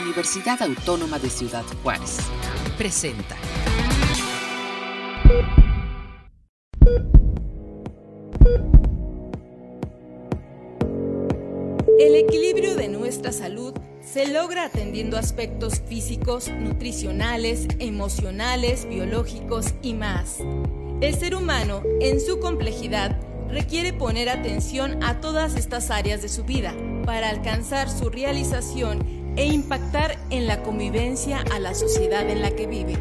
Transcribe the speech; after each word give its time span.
Universidad 0.00 0.60
Autónoma 0.62 1.18
de 1.18 1.30
Ciudad 1.30 1.64
Juárez. 1.82 2.18
Presenta. 2.76 3.36
El 11.98 12.14
equilibrio 12.14 12.74
de 12.74 12.88
nuestra 12.88 13.32
salud 13.32 13.72
se 14.02 14.28
logra 14.28 14.64
atendiendo 14.64 15.16
aspectos 15.16 15.80
físicos, 15.80 16.48
nutricionales, 16.50 17.66
emocionales, 17.78 18.86
biológicos 18.86 19.74
y 19.82 19.94
más. 19.94 20.38
El 21.00 21.14
ser 21.14 21.34
humano, 21.34 21.82
en 22.00 22.20
su 22.20 22.38
complejidad, 22.38 23.18
requiere 23.48 23.92
poner 23.92 24.28
atención 24.28 25.02
a 25.02 25.20
todas 25.20 25.56
estas 25.56 25.90
áreas 25.90 26.20
de 26.20 26.28
su 26.28 26.44
vida 26.44 26.74
para 27.04 27.30
alcanzar 27.30 27.88
su 27.88 28.10
realización 28.10 29.15
e 29.36 29.46
impactar 29.46 30.18
en 30.30 30.46
la 30.46 30.62
convivencia 30.62 31.44
a 31.52 31.58
la 31.58 31.74
sociedad 31.74 32.28
en 32.28 32.42
la 32.42 32.50
que 32.50 32.66
vive. 32.66 32.94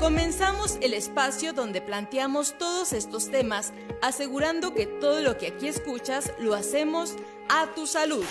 Comenzamos 0.00 0.78
el 0.80 0.94
espacio 0.94 1.52
donde 1.52 1.82
planteamos 1.82 2.56
todos 2.56 2.94
estos 2.94 3.30
temas, 3.30 3.72
asegurando 4.00 4.72
que 4.72 4.86
todo 4.86 5.20
lo 5.20 5.36
que 5.36 5.48
aquí 5.48 5.68
escuchas 5.68 6.32
lo 6.38 6.54
hacemos 6.54 7.16
a 7.50 7.66
tu 7.74 7.86
salud. 7.86 8.24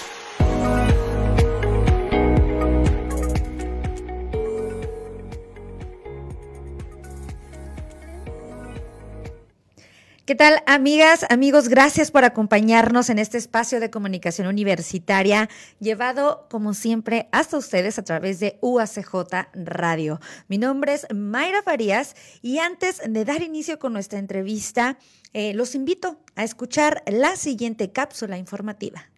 ¿Qué 10.29 10.35
tal, 10.35 10.61
amigas, 10.67 11.25
amigos? 11.31 11.69
Gracias 11.69 12.11
por 12.11 12.23
acompañarnos 12.23 13.09
en 13.09 13.17
este 13.17 13.39
espacio 13.39 13.79
de 13.79 13.89
comunicación 13.89 14.45
universitaria, 14.45 15.49
llevado, 15.79 16.45
como 16.51 16.75
siempre, 16.75 17.27
hasta 17.31 17.57
ustedes 17.57 17.97
a 17.97 18.03
través 18.03 18.39
de 18.39 18.59
UACJ 18.61 19.11
Radio. 19.55 20.19
Mi 20.47 20.59
nombre 20.59 20.93
es 20.93 21.07
Mayra 21.11 21.63
Farías 21.63 22.15
y 22.43 22.59
antes 22.59 23.01
de 23.03 23.25
dar 23.25 23.41
inicio 23.41 23.79
con 23.79 23.91
nuestra 23.91 24.19
entrevista, 24.19 24.99
eh, 25.33 25.55
los 25.55 25.73
invito 25.73 26.19
a 26.35 26.43
escuchar 26.43 27.01
la 27.07 27.35
siguiente 27.35 27.91
cápsula 27.91 28.37
informativa. 28.37 29.09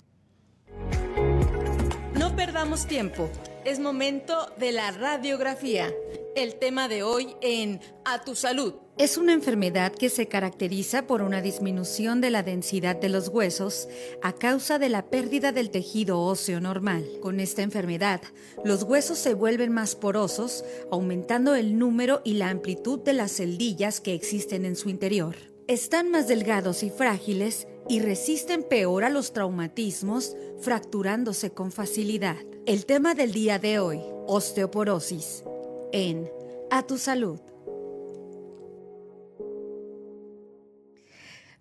No 2.14 2.38
perdamos 2.38 2.88
tiempo. 2.88 3.30
Es 3.66 3.80
momento 3.80 4.50
de 4.58 4.72
la 4.72 4.92
radiografía. 4.92 5.92
El 6.34 6.56
tema 6.56 6.88
de 6.88 7.04
hoy 7.04 7.36
en 7.42 7.82
A 8.06 8.22
tu 8.24 8.36
salud. 8.36 8.76
Es 8.98 9.18
una 9.18 9.34
enfermedad 9.34 9.92
que 9.92 10.10
se 10.10 10.28
caracteriza 10.28 11.06
por 11.06 11.22
una 11.22 11.42
disminución 11.42 12.22
de 12.22 12.30
la 12.30 12.42
densidad 12.42 12.96
de 12.96 13.10
los 13.10 13.28
huesos 13.28 13.90
a 14.22 14.32
causa 14.32 14.80
de 14.80 14.88
la 14.88 15.10
pérdida 15.10 15.52
del 15.52 15.72
tejido 15.72 16.22
óseo 16.22 16.62
normal. 16.62 17.06
Con 17.22 17.42
esta 17.42 17.64
enfermedad, 17.64 18.22
los 18.64 18.84
huesos 18.84 19.18
se 19.18 19.34
vuelven 19.34 19.74
más 19.74 19.96
porosos, 19.96 20.64
aumentando 20.90 21.54
el 21.54 21.78
número 21.78 22.22
y 22.24 22.36
la 22.36 22.50
amplitud 22.50 23.00
de 23.00 23.12
las 23.12 23.34
celdillas 23.34 24.00
que 24.00 24.14
existen 24.14 24.64
en 24.64 24.78
su 24.78 24.90
interior. 24.90 25.36
Están 25.68 26.12
más 26.12 26.30
delgados 26.30 26.84
y 26.84 26.90
frágiles 26.92 27.68
y 27.90 28.00
resisten 28.00 28.64
peor 28.64 29.04
a 29.04 29.10
los 29.10 29.34
traumatismos, 29.34 30.38
fracturándose 30.62 31.52
con 31.52 31.74
facilidad. 31.74 32.38
El 32.66 32.86
tema 32.86 33.16
del 33.16 33.34
día 33.34 33.60
de 33.60 33.80
hoy, 33.80 34.00
osteoporosis, 34.28 35.44
en 35.92 36.30
A 36.70 36.84
tu 36.84 36.98
salud. 36.98 37.40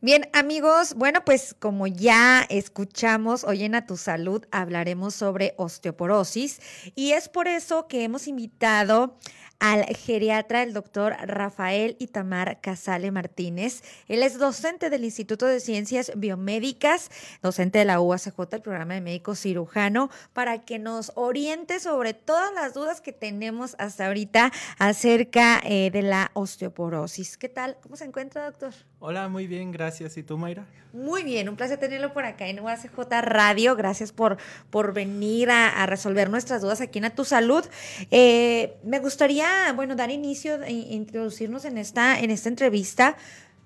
Bien, 0.03 0.31
amigos, 0.33 0.95
bueno, 0.95 1.27
pues 1.27 1.55
como 1.59 1.86
ya 1.86 2.47
escuchamos 2.48 3.45
hoy 3.45 3.64
en 3.64 3.75
A 3.75 3.84
Tu 3.84 3.98
Salud 3.98 4.47
hablaremos 4.51 5.14
sobre 5.14 5.53
osteoporosis 5.58 6.58
y 6.95 7.12
es 7.12 7.28
por 7.28 7.48
eso 7.48 7.86
que 7.86 8.03
hemos 8.03 8.27
invitado 8.27 9.19
al 9.61 9.84
geriatra, 9.97 10.62
el 10.62 10.72
doctor 10.72 11.14
Rafael 11.22 11.97
Itamar 12.00 12.61
Casale 12.61 13.11
Martínez. 13.11 13.83
Él 14.08 14.23
es 14.23 14.39
docente 14.39 14.90
del 14.90 15.05
Instituto 15.05 15.46
de 15.46 15.61
Ciencias 15.61 16.12
Biomédicas, 16.17 17.11
docente 17.42 17.79
de 17.79 17.84
la 17.84 18.01
UACJ, 18.01 18.39
el 18.52 18.62
programa 18.62 18.95
de 18.95 19.02
médico 19.02 19.34
cirujano, 19.34 20.11
para 20.33 20.64
que 20.64 20.79
nos 20.79 21.12
oriente 21.14 21.79
sobre 21.79 22.14
todas 22.14 22.52
las 22.55 22.74
dudas 22.74 23.01
que 23.01 23.12
tenemos 23.12 23.77
hasta 23.79 24.07
ahorita 24.07 24.51
acerca 24.79 25.61
eh, 25.64 25.90
de 25.90 26.02
la 26.02 26.30
osteoporosis. 26.34 27.36
¿Qué 27.36 27.48
tal? 27.48 27.77
¿Cómo 27.83 27.96
se 27.96 28.07
encuentra, 28.07 28.46
doctor? 28.46 28.73
Hola, 29.02 29.28
muy 29.28 29.46
bien, 29.46 29.72
gracias. 29.72 30.18
¿Y 30.18 30.22
tú, 30.22 30.36
Mayra? 30.36 30.66
Muy 30.92 31.24
bien, 31.24 31.48
un 31.48 31.56
placer 31.56 31.78
tenerlo 31.78 32.12
por 32.12 32.27
acá 32.27 32.48
en 32.48 32.61
UACJ 32.61 32.98
Radio. 33.22 33.74
Gracias 33.74 34.12
por, 34.12 34.36
por 34.68 34.92
venir 34.92 35.50
a, 35.50 35.86
resolver 35.86 36.28
nuestras 36.28 36.61
dudas 36.61 36.83
aquí 36.83 36.98
en 36.98 37.06
A 37.06 37.10
Tu 37.14 37.24
Salud. 37.24 37.64
Eh, 38.10 38.77
me 38.84 38.98
gustaría, 38.98 39.72
bueno, 39.74 39.96
dar 39.96 40.10
inicio 40.10 40.62
e 40.62 40.72
introducirnos 40.72 41.64
en 41.64 41.78
esta, 41.78 42.20
en 42.20 42.30
esta 42.30 42.50
entrevista 42.50 43.16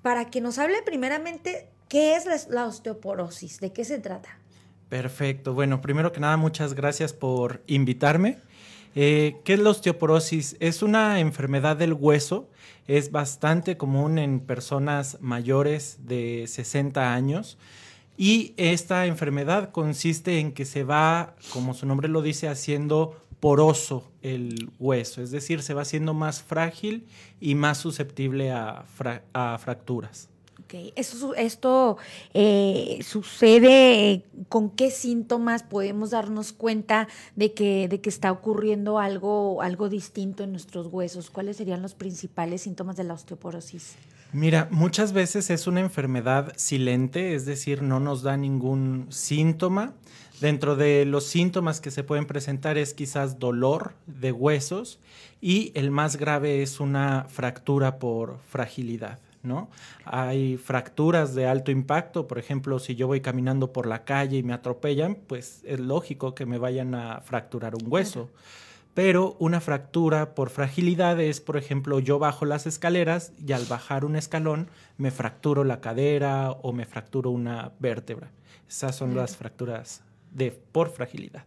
para 0.02 0.26
que 0.26 0.40
nos 0.40 0.60
hable 0.60 0.82
primeramente 0.82 1.68
qué 1.88 2.14
es 2.14 2.48
la, 2.48 2.66
osteoporosis, 2.66 3.58
de 3.58 3.72
qué 3.72 3.84
se 3.84 3.98
trata. 3.98 4.38
Perfecto. 4.88 5.52
Bueno, 5.52 5.80
primero 5.80 6.12
que 6.12 6.20
nada, 6.20 6.36
muchas 6.36 6.74
gracias 6.74 7.12
por 7.12 7.64
invitarme. 7.66 8.38
Eh, 8.94 9.36
¿Qué 9.44 9.54
es 9.54 9.60
la 9.60 9.70
osteoporosis? 9.70 10.56
Es 10.60 10.82
una 10.82 11.20
enfermedad 11.20 11.76
del 11.76 11.92
hueso 11.92 12.48
es 12.86 13.10
bastante 13.10 13.76
común 13.76 14.18
en 14.18 14.40
personas 14.40 15.18
mayores 15.20 15.98
de 16.02 16.44
60 16.46 17.14
años. 17.14 17.58
Y 18.16 18.54
esta 18.56 19.06
enfermedad 19.06 19.72
consiste 19.72 20.38
en 20.38 20.52
que 20.52 20.64
se 20.64 20.84
va, 20.84 21.34
como 21.52 21.74
su 21.74 21.86
nombre 21.86 22.08
lo 22.08 22.22
dice, 22.22 22.48
haciendo 22.48 23.20
poroso 23.40 24.10
el 24.22 24.70
hueso, 24.78 25.20
es 25.20 25.30
decir, 25.30 25.60
se 25.62 25.74
va 25.74 25.82
haciendo 25.82 26.14
más 26.14 26.42
frágil 26.42 27.06
y 27.40 27.54
más 27.54 27.76
susceptible 27.76 28.52
a, 28.52 28.84
a 29.34 29.58
fracturas. 29.58 30.30
Eso, 30.96 31.34
esto 31.34 31.98
eh, 32.32 32.98
sucede, 33.04 34.24
¿con 34.48 34.70
qué 34.70 34.90
síntomas 34.90 35.62
podemos 35.62 36.10
darnos 36.10 36.52
cuenta 36.52 37.06
de 37.36 37.52
que, 37.52 37.88
de 37.88 38.00
que 38.00 38.08
está 38.08 38.32
ocurriendo 38.32 38.98
algo, 38.98 39.62
algo 39.62 39.88
distinto 39.88 40.42
en 40.42 40.50
nuestros 40.50 40.88
huesos? 40.88 41.30
¿Cuáles 41.30 41.56
serían 41.56 41.82
los 41.82 41.94
principales 41.94 42.62
síntomas 42.62 42.96
de 42.96 43.04
la 43.04 43.14
osteoporosis? 43.14 43.94
Mira, 44.32 44.66
muchas 44.72 45.12
veces 45.12 45.48
es 45.50 45.68
una 45.68 45.78
enfermedad 45.78 46.52
silente, 46.56 47.34
es 47.34 47.46
decir, 47.46 47.82
no 47.82 48.00
nos 48.00 48.22
da 48.22 48.36
ningún 48.36 49.06
síntoma. 49.10 49.94
Dentro 50.40 50.74
de 50.74 51.04
los 51.04 51.24
síntomas 51.24 51.80
que 51.80 51.92
se 51.92 52.02
pueden 52.02 52.26
presentar 52.26 52.76
es 52.76 52.94
quizás 52.94 53.38
dolor 53.38 53.94
de 54.06 54.32
huesos 54.32 54.98
y 55.40 55.70
el 55.76 55.92
más 55.92 56.16
grave 56.16 56.62
es 56.62 56.80
una 56.80 57.26
fractura 57.28 58.00
por 58.00 58.40
fragilidad. 58.48 59.20
¿No? 59.44 59.70
Hay 60.04 60.56
fracturas 60.56 61.34
de 61.34 61.46
alto 61.46 61.70
impacto, 61.70 62.26
por 62.26 62.38
ejemplo, 62.38 62.78
si 62.78 62.96
yo 62.96 63.06
voy 63.06 63.20
caminando 63.20 63.72
por 63.72 63.86
la 63.86 64.04
calle 64.04 64.38
y 64.38 64.42
me 64.42 64.52
atropellan, 64.52 65.14
pues 65.14 65.62
es 65.64 65.78
lógico 65.78 66.34
que 66.34 66.46
me 66.46 66.58
vayan 66.58 66.94
a 66.94 67.20
fracturar 67.20 67.74
un 67.74 67.84
hueso. 67.86 68.30
Pero 68.94 69.36
una 69.40 69.60
fractura 69.60 70.34
por 70.34 70.50
fragilidad 70.50 71.20
es, 71.20 71.40
por 71.40 71.56
ejemplo, 71.56 71.98
yo 71.98 72.18
bajo 72.20 72.44
las 72.44 72.66
escaleras 72.66 73.32
y 73.44 73.52
al 73.52 73.64
bajar 73.66 74.04
un 74.04 74.14
escalón 74.14 74.68
me 74.98 75.10
fracturo 75.10 75.64
la 75.64 75.80
cadera 75.80 76.52
o 76.52 76.72
me 76.72 76.86
fracturo 76.86 77.30
una 77.30 77.72
vértebra. 77.80 78.30
Esas 78.68 78.94
son 78.94 79.16
las 79.16 79.36
fracturas 79.36 80.02
de 80.32 80.52
por 80.52 80.90
fragilidad. 80.90 81.44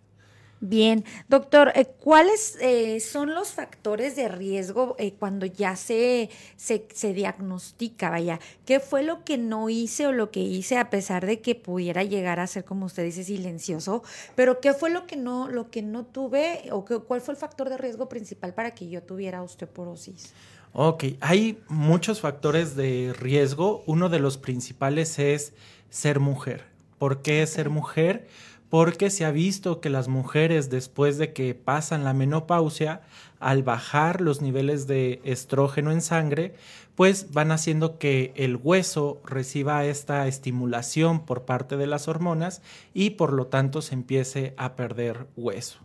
Bien, 0.60 1.06
doctor, 1.30 1.72
eh, 1.76 1.86
¿cuáles 1.86 2.58
eh, 2.62 3.00
son 3.00 3.36
los 3.36 3.50
factores 3.50 4.16
de 4.16 4.28
riesgo 4.28 4.96
eh, 4.98 5.14
cuando 5.14 5.46
ya 5.46 5.76
se, 5.76 6.32
se, 6.56 6.88
se, 6.92 7.14
diagnostica? 7.14 8.10
Vaya, 8.10 8.40
¿qué 8.66 8.80
fue 8.80 9.04
lo 9.04 9.24
que 9.24 9.38
no 9.38 9.70
hice 9.70 10.08
o 10.08 10.12
lo 10.12 10.32
que 10.32 10.40
hice 10.40 10.78
a 10.78 10.90
pesar 10.90 11.28
de 11.28 11.42
que 11.42 11.54
pudiera 11.54 12.04
llegar 12.04 12.40
a 12.40 12.48
ser, 12.48 12.66
como 12.66 12.88
usted 12.88 13.04
dice, 13.04 13.24
silencioso? 13.24 14.02
Pero 14.36 14.60
¿qué 14.60 14.74
fue 14.74 14.90
lo 14.90 15.06
que 15.06 15.16
no, 15.16 15.48
lo 15.48 15.70
que 15.70 15.84
no 15.84 16.06
tuve 16.06 16.64
o 16.72 16.86
cuál 16.86 17.22
fue 17.22 17.36
el 17.36 17.40
factor 17.40 17.70
de 17.70 17.78
riesgo 17.78 18.10
principal 18.10 18.56
para 18.56 18.72
que 18.72 18.90
yo 18.90 19.04
tuviera 19.04 19.44
osteoporosis? 19.44 20.34
Ok, 20.74 21.06
hay 21.22 21.60
muchos 21.68 22.22
factores 22.22 22.76
de 22.76 23.14
riesgo. 23.20 23.84
Uno 23.86 24.10
de 24.10 24.20
los 24.20 24.38
principales 24.38 25.20
es 25.20 25.54
ser 25.92 26.20
mujer. 26.20 26.66
¿Por 26.98 27.22
qué 27.22 27.46
ser 27.46 27.70
mujer? 27.70 28.28
Porque 28.70 29.10
se 29.10 29.26
ha 29.26 29.32
visto 29.32 29.80
que 29.80 29.90
las 29.90 30.08
mujeres 30.08 30.70
después 30.70 31.18
de 31.18 31.34
que 31.34 31.56
pasan 31.56 32.04
la 32.04 32.14
menopausia, 32.14 33.02
al 33.40 33.64
bajar 33.64 34.22
los 34.22 34.42
niveles 34.42 34.88
de 34.88 35.22
estrógeno 35.24 35.92
en 35.92 36.02
sangre, 36.02 36.56
pues 36.96 37.32
van 37.32 37.52
haciendo 37.52 38.00
que 38.00 38.34
el 38.36 38.56
hueso 38.56 39.22
reciba 39.24 39.86
esta 39.86 40.28
estimulación 40.28 41.26
por 41.26 41.46
parte 41.46 41.78
de 41.78 41.86
las 41.86 42.08
hormonas 42.08 42.62
y 42.94 43.12
por 43.12 43.34
lo 43.34 43.48
tanto 43.48 43.82
se 43.82 43.94
empiece 43.94 44.56
a 44.58 44.76
perder 44.76 45.28
hueso. 45.36 45.80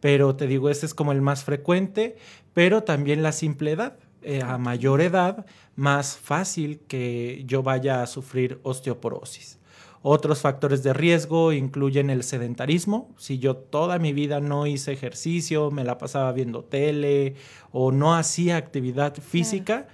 Pero 0.00 0.36
te 0.36 0.46
digo, 0.46 0.68
ese 0.68 0.86
es 0.86 0.94
como 0.94 1.12
el 1.12 1.22
más 1.22 1.44
frecuente, 1.44 2.16
pero 2.52 2.82
también 2.82 3.22
la 3.22 3.32
simple 3.32 3.72
edad. 3.72 3.96
Eh, 4.22 4.42
a 4.42 4.58
mayor 4.58 5.00
edad, 5.00 5.46
más 5.76 6.18
fácil 6.18 6.80
que 6.88 7.42
yo 7.46 7.62
vaya 7.62 8.02
a 8.02 8.06
sufrir 8.06 8.60
osteoporosis. 8.62 9.59
Otros 10.02 10.40
factores 10.40 10.82
de 10.82 10.94
riesgo 10.94 11.52
incluyen 11.52 12.08
el 12.08 12.22
sedentarismo. 12.22 13.10
Si 13.18 13.38
yo 13.38 13.56
toda 13.56 13.98
mi 13.98 14.14
vida 14.14 14.40
no 14.40 14.66
hice 14.66 14.92
ejercicio, 14.92 15.70
me 15.70 15.84
la 15.84 15.98
pasaba 15.98 16.32
viendo 16.32 16.64
tele 16.64 17.34
o 17.70 17.92
no 17.92 18.14
hacía 18.14 18.56
actividad 18.56 19.14
física, 19.16 19.88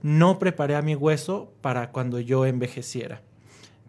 no 0.00 0.38
preparé 0.38 0.76
a 0.76 0.82
mi 0.82 0.94
hueso 0.94 1.52
para 1.60 1.90
cuando 1.90 2.20
yo 2.20 2.46
envejeciera. 2.46 3.22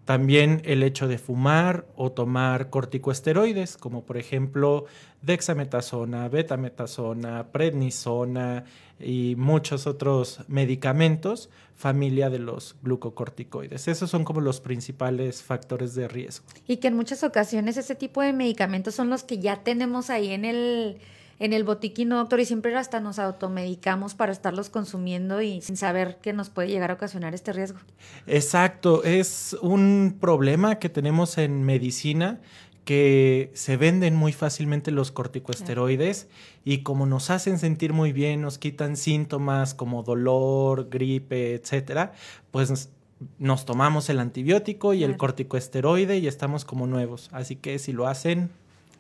También 0.10 0.64
el 0.66 0.82
hecho 0.82 1.08
de 1.08 1.20
fumar 1.20 1.86
o 1.96 2.12
tomar 2.12 2.72
corticosteroides, 2.72 3.78
como 3.78 4.06
por 4.06 4.18
ejemplo 4.18 4.86
dexametasona, 5.22 6.28
betametasona, 6.30 7.52
prednisona 7.52 8.64
y 9.00 9.36
muchos 9.38 9.86
otros 9.86 10.40
medicamentos, 10.48 11.52
familia 11.76 12.32
de 12.32 12.40
los 12.40 12.76
glucocorticoides. 12.82 13.88
Esos 13.88 14.10
son 14.10 14.24
como 14.24 14.42
los 14.42 14.62
principales 14.62 15.44
factores 15.44 15.94
de 15.94 16.08
riesgo. 16.08 16.48
Y 16.66 16.78
que 16.78 16.88
en 16.88 16.96
muchas 16.96 17.24
ocasiones 17.24 17.78
ese 17.78 17.94
tipo 17.94 18.24
de 18.24 18.34
medicamentos 18.34 18.96
son 18.96 19.12
los 19.12 19.24
que 19.24 19.38
ya 19.38 19.58
tenemos 19.58 20.10
ahí 20.10 20.32
en 20.32 20.44
el 20.44 20.98
en 21.40 21.54
el 21.54 21.64
botiquín, 21.64 22.10
doctor, 22.10 22.40
y 22.40 22.46
siempre 22.46 22.76
hasta 22.76 23.00
nos 23.00 23.18
automedicamos 23.18 24.14
para 24.14 24.32
estarlos 24.32 24.70
consumiendo 24.70 25.42
y 25.42 25.62
sin 25.62 25.78
saber 25.78 26.18
que 26.22 26.34
nos 26.34 26.50
puede 26.50 26.68
llegar 26.68 26.92
a 26.92 26.96
ocasionar 26.96 27.34
este 27.34 27.54
riesgo. 27.54 27.80
Exacto, 28.28 29.04
es 29.04 29.58
un 29.62 30.18
problema 30.20 30.80
que 30.80 30.90
tenemos 30.90 31.38
en 31.38 31.64
medicina 31.64 32.40
que 32.84 33.52
se 33.54 33.78
venden 33.78 34.16
muy 34.16 34.34
fácilmente 34.34 34.90
los 34.90 35.12
corticosteroides 35.12 36.28
y 36.66 36.80
como 36.80 37.06
nos 37.06 37.30
hacen 37.30 37.60
sentir 37.60 37.94
muy 37.94 38.14
bien, 38.14 38.42
nos 38.42 38.58
quitan 38.58 38.98
síntomas 38.98 39.76
como 39.76 40.02
dolor, 40.02 40.90
gripe, 40.90 41.54
etcétera, 41.54 42.14
pues 42.50 42.90
nos 43.38 43.66
tomamos 43.66 44.10
el 44.10 44.20
antibiótico 44.20 44.94
y 44.94 45.04
el 45.04 45.18
corticosteroide 45.18 46.18
y 46.18 46.28
estamos 46.28 46.66
como 46.66 46.88
nuevos. 46.88 47.30
Así 47.32 47.56
que 47.56 47.78
si 47.78 47.94
lo 47.94 48.08
hacen, 48.08 48.50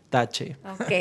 tache. 0.09 0.57
Ok, 0.63 0.91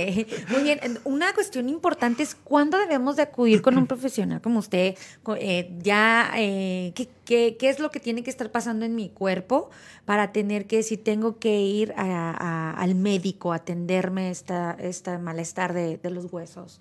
muy 0.51 0.63
bien. 0.63 0.81
Una 1.05 1.33
cuestión 1.33 1.69
importante 1.69 2.23
es 2.23 2.35
cuándo 2.35 2.79
debemos 2.79 3.17
de 3.17 3.23
acudir 3.23 3.63
con 3.63 3.77
un 3.79 3.87
profesional 3.89 4.41
como 4.41 4.59
usted, 4.59 4.97
eh, 5.39 5.71
ya, 5.83 6.31
eh, 6.37 6.93
¿qué, 7.25 7.57
es 7.61 7.79
lo 7.79 7.91
que 7.91 8.01
tiene 8.01 8.23
que 8.23 8.31
estar 8.31 8.51
pasando 8.51 8.85
en 8.85 8.95
mi 8.95 9.09
cuerpo 9.09 9.71
para 10.05 10.33
tener 10.33 10.67
que, 10.67 10.83
si 10.83 10.97
tengo 10.97 11.39
que 11.39 11.61
ir 11.61 11.93
al 11.97 12.95
médico 12.95 13.53
a 13.53 13.57
atenderme 13.57 14.31
esta, 14.31 14.77
este 14.79 15.19
malestar 15.19 15.73
de, 15.73 15.99
de 15.99 16.11
los 16.11 16.33
huesos? 16.33 16.81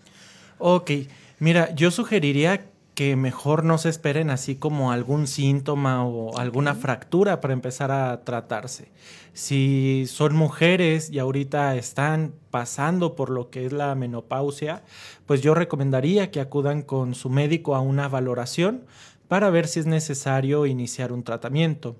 Ok, 0.59 0.91
mira, 1.39 1.73
yo 1.75 1.91
sugeriría 1.91 2.65
que 2.97 3.15
mejor 3.15 3.63
no 3.63 3.77
se 3.77 3.89
esperen 3.89 4.31
así 4.31 4.55
como 4.55 4.91
algún 4.91 5.27
síntoma 5.27 6.03
o 6.03 6.35
alguna 6.39 6.73
fractura 6.73 7.41
para 7.41 7.53
empezar 7.53 7.91
a 7.91 8.23
tratarse. 8.23 8.89
Si 9.33 10.05
son 10.07 10.35
mujeres 10.35 11.11
y 11.11 11.19
ahorita 11.19 11.75
están 11.75 12.33
pasando 12.49 13.15
por 13.15 13.29
lo 13.29 13.51
que 13.51 13.67
es 13.67 13.71
la 13.71 13.93
menopausia, 13.93 14.81
pues 15.27 15.43
yo 15.43 15.53
recomendaría 15.53 16.31
que 16.31 16.41
acudan 16.41 16.81
con 16.81 17.13
su 17.13 17.29
médico 17.29 17.75
a 17.75 17.81
una 17.81 18.07
valoración 18.07 18.81
para 19.27 19.51
ver 19.51 19.67
si 19.67 19.79
es 19.79 19.85
necesario 19.85 20.65
iniciar 20.65 21.13
un 21.13 21.21
tratamiento. 21.21 21.97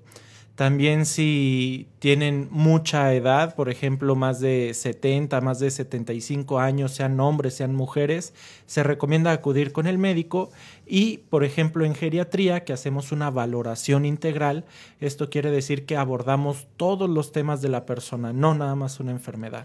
También 0.58 1.06
si 1.06 1.86
tienen 2.00 2.48
mucha 2.50 3.14
edad, 3.14 3.54
por 3.54 3.68
ejemplo, 3.68 4.16
más 4.16 4.40
de 4.40 4.74
70, 4.74 5.40
más 5.40 5.60
de 5.60 5.70
75 5.70 6.58
años, 6.58 6.90
sean 6.90 7.20
hombres, 7.20 7.54
sean 7.54 7.76
mujeres, 7.76 8.34
se 8.66 8.82
recomienda 8.82 9.30
acudir 9.30 9.70
con 9.70 9.86
el 9.86 9.98
médico 9.98 10.50
y, 10.84 11.18
por 11.30 11.44
ejemplo, 11.44 11.84
en 11.84 11.94
geriatría, 11.94 12.64
que 12.64 12.72
hacemos 12.72 13.12
una 13.12 13.30
valoración 13.30 14.04
integral, 14.04 14.64
esto 14.98 15.30
quiere 15.30 15.52
decir 15.52 15.86
que 15.86 15.96
abordamos 15.96 16.66
todos 16.76 17.08
los 17.08 17.30
temas 17.30 17.62
de 17.62 17.68
la 17.68 17.86
persona, 17.86 18.32
no 18.32 18.52
nada 18.56 18.74
más 18.74 18.98
una 18.98 19.12
enfermedad. 19.12 19.64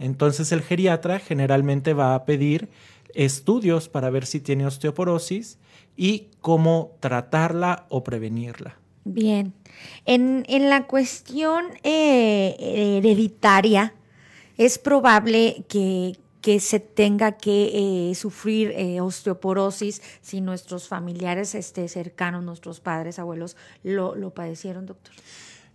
Entonces 0.00 0.50
el 0.50 0.62
geriatra 0.62 1.20
generalmente 1.20 1.94
va 1.94 2.16
a 2.16 2.24
pedir 2.24 2.70
estudios 3.14 3.88
para 3.88 4.10
ver 4.10 4.26
si 4.26 4.40
tiene 4.40 4.66
osteoporosis 4.66 5.58
y 5.96 6.26
cómo 6.40 6.96
tratarla 6.98 7.86
o 7.88 8.02
prevenirla. 8.02 8.78
Bien. 9.04 9.52
En, 10.06 10.44
la 10.68 10.86
cuestión 10.86 11.66
eh, 11.82 12.56
hereditaria, 12.58 13.94
es 14.56 14.78
probable 14.78 15.64
que, 15.68 16.16
se 16.60 16.78
tenga 16.78 17.32
que 17.32 18.10
eh, 18.10 18.14
sufrir 18.14 18.72
eh, 18.76 19.00
osteoporosis 19.00 20.02
si 20.20 20.40
nuestros 20.40 20.88
familiares 20.88 21.54
este, 21.54 21.88
cercanos, 21.88 22.44
nuestros 22.44 22.80
padres, 22.80 23.18
abuelos, 23.18 23.56
lo, 23.82 24.14
lo 24.14 24.30
padecieron, 24.30 24.86
doctor. 24.86 25.14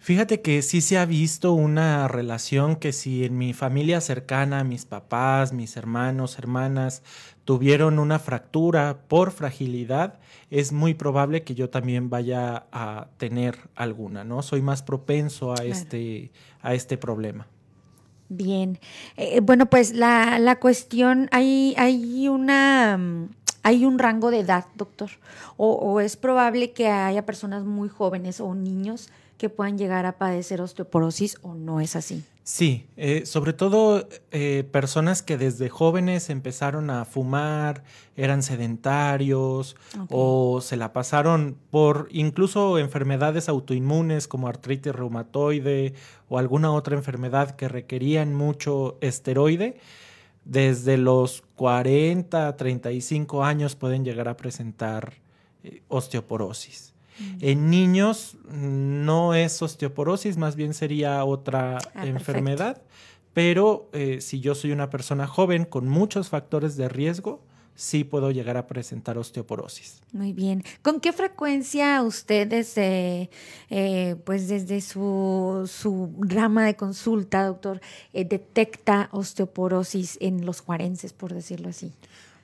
Fíjate 0.01 0.41
que 0.41 0.61
sí 0.61 0.79
se 0.79 0.97
ha 0.97 1.05
visto 1.05 1.51
una 1.51 2.07
relación 2.07 2.77
que 2.77 2.93
si 2.93 3.25
en 3.25 3.37
mi 3.37 3.53
familia 3.53 3.99
cercana, 3.99 4.63
mis 4.63 4.85
papás, 4.85 5.51
mis 5.51 5.75
hermanos, 5.75 6.37
hermanas, 6.39 7.03
tuvieron 7.49 7.97
una 7.97 8.19
fractura 8.19 8.99
por 9.07 9.31
fragilidad, 9.31 10.19
es 10.51 10.71
muy 10.71 10.93
probable 10.93 11.41
que 11.41 11.55
yo 11.55 11.67
también 11.67 12.07
vaya 12.07 12.67
a 12.71 13.07
tener 13.17 13.57
alguna, 13.73 14.23
¿no? 14.23 14.43
Soy 14.43 14.61
más 14.61 14.83
propenso 14.83 15.53
a, 15.53 15.63
este, 15.63 16.29
a 16.61 16.75
este 16.75 16.95
problema. 16.99 17.47
Bien. 18.27 18.77
Eh, 19.17 19.39
bueno, 19.39 19.65
pues 19.65 19.93
la, 19.93 20.37
la 20.37 20.59
cuestión, 20.59 21.27
hay, 21.31 21.73
hay 21.75 22.27
una 22.27 22.97
mm, 22.99 23.29
¿Hay 23.69 23.85
un 23.85 23.99
rango 23.99 24.31
de 24.31 24.39
edad, 24.39 24.65
doctor? 24.73 25.11
O, 25.55 25.99
es 26.01 26.17
probable 26.17 26.71
que 26.71 26.87
haya 26.87 27.27
personas 27.27 27.65
muy 27.65 27.87
jóvenes 27.87 28.41
o 28.41 28.55
niños 28.55 29.09
que 29.37 29.47
puedan 29.47 29.77
llegar 29.77 30.07
a 30.07 30.17
padecer 30.17 30.59
osteoporosis 30.59 31.37
o 31.43 31.53
no 31.53 31.79
es 31.79 31.95
así? 31.95 32.23
Sí, 32.43 32.87
eh, 32.97 33.27
sobre 33.27 33.53
todo 33.53 34.09
eh, 34.31 34.67
personas 34.71 35.21
que 35.21 35.37
desde 35.37 35.69
jóvenes 35.69 36.31
empezaron 36.31 36.89
a 36.89 37.05
fumar, 37.05 37.83
eran 38.17 38.41
sedentarios 38.41 39.75
o 40.09 40.61
se 40.61 40.75
la 40.75 40.91
pasaron 40.91 41.55
por 41.69 42.07
incluso 42.09 42.79
enfermedades 42.79 43.49
autoinmunes 43.49 44.27
como 44.27 44.47
artritis 44.47 44.95
reumatoide 44.95 45.93
o 46.27 46.39
alguna 46.39 46.71
otra 46.71 46.95
enfermedad 46.95 47.55
que 47.55 47.67
requerían 47.67 48.33
mucho 48.33 48.97
esteroide 48.99 49.79
desde 50.49 50.97
los 50.97 51.43
40, 51.55 52.57
35 52.57 53.43
años 53.43 53.75
pueden 53.75 54.03
llegar 54.03 54.27
a 54.27 54.35
presentar 54.35 55.13
eh, 55.63 55.83
osteoporosis. 55.87 56.95
Mm. 57.19 57.37
En 57.41 57.69
niños 57.69 58.35
no 58.51 59.35
es 59.35 59.61
osteoporosis, 59.61 60.37
más 60.37 60.55
bien 60.55 60.73
sería 60.73 61.23
otra 61.23 61.77
ah, 61.93 62.07
enfermedad, 62.07 62.81
pero 63.33 63.89
eh, 63.93 64.21
si 64.21 64.39
yo 64.39 64.55
soy 64.55 64.71
una 64.71 64.89
persona 64.89 65.27
joven 65.27 65.65
con 65.65 65.87
muchos 65.87 66.29
factores 66.29 66.75
de 66.77 66.89
riesgo, 66.89 67.43
sí 67.79 68.03
puedo 68.03 68.29
llegar 68.29 68.57
a 68.57 68.67
presentar 68.67 69.17
osteoporosis. 69.17 70.01
Muy 70.11 70.33
bien. 70.33 70.63
¿Con 70.81 70.99
qué 70.99 71.13
frecuencia 71.13 72.03
ustedes, 72.03 72.73
eh, 72.75 73.29
pues 74.25 74.49
desde 74.49 74.81
su, 74.81 75.69
rama 76.19 76.65
de 76.65 76.75
consulta, 76.75 77.45
doctor, 77.45 77.79
eh, 78.11 78.25
detecta 78.25 79.07
osteoporosis 79.13 80.17
en 80.19 80.45
los 80.45 80.59
juarenses, 80.59 81.13
por 81.13 81.33
decirlo 81.33 81.69
así? 81.69 81.93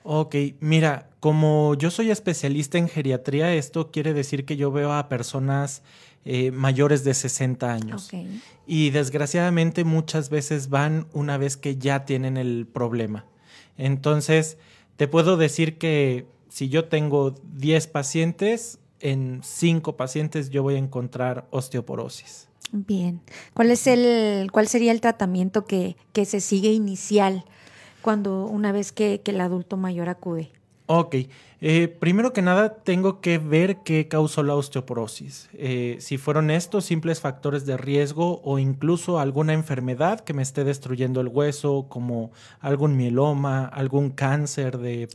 Ok, 0.04 0.36
mira, 0.60 1.10
como 1.20 1.74
yo 1.74 1.90
soy 1.90 2.10
especialista 2.10 2.78
en 2.78 2.88
geriatría, 2.88 3.52
esto 3.52 3.90
quiere 3.90 4.14
decir 4.14 4.46
que 4.46 4.56
yo 4.56 4.72
veo 4.72 4.94
a 4.94 5.10
personas 5.10 5.82
eh, 6.24 6.50
mayores 6.50 7.04
de 7.04 7.12
60 7.12 7.74
años. 7.74 8.10
Y 8.66 8.88
desgraciadamente 8.88 9.84
muchas 9.84 10.30
veces 10.30 10.70
van 10.70 11.08
una 11.12 11.36
vez 11.36 11.58
que 11.58 11.76
ya 11.76 12.06
tienen 12.06 12.38
el 12.38 12.66
problema. 12.66 13.26
Entonces, 13.76 14.56
te 14.96 15.08
puedo 15.08 15.36
decir 15.36 15.78
que 15.78 16.26
si 16.48 16.68
yo 16.68 16.86
tengo 16.86 17.34
10 17.54 17.86
pacientes, 17.88 18.78
en 19.00 19.40
5 19.42 19.96
pacientes 19.96 20.50
yo 20.50 20.62
voy 20.62 20.76
a 20.76 20.78
encontrar 20.78 21.46
osteoporosis. 21.50 22.48
Bien. 22.72 23.20
¿Cuál 23.54 23.70
es 23.70 23.86
el, 23.86 24.50
cuál 24.50 24.66
sería 24.66 24.92
el 24.92 25.00
tratamiento 25.00 25.64
que, 25.64 25.96
que 26.12 26.24
se 26.24 26.40
sigue 26.40 26.72
inicial 26.72 27.44
cuando 28.02 28.46
una 28.46 28.72
vez 28.72 28.92
que, 28.92 29.20
que 29.22 29.30
el 29.30 29.40
adulto 29.40 29.76
mayor 29.76 30.08
acude? 30.08 30.50
Ok, 30.88 31.16
eh, 31.60 31.88
primero 31.88 32.32
que 32.32 32.42
nada 32.42 32.74
tengo 32.84 33.20
que 33.20 33.38
ver 33.38 33.78
qué 33.78 34.06
causó 34.06 34.44
la 34.44 34.54
osteoporosis. 34.54 35.48
Eh, 35.54 35.96
si 35.98 36.16
fueron 36.16 36.50
estos 36.50 36.84
simples 36.84 37.20
factores 37.20 37.66
de 37.66 37.76
riesgo 37.76 38.40
o 38.44 38.60
incluso 38.60 39.18
alguna 39.18 39.52
enfermedad 39.52 40.20
que 40.20 40.32
me 40.32 40.42
esté 40.42 40.62
destruyendo 40.62 41.20
el 41.20 41.28
hueso, 41.28 41.86
como 41.88 42.30
algún 42.60 42.96
mieloma, 42.96 43.64
algún 43.66 44.10
cáncer 44.10 44.78
de 44.78 45.08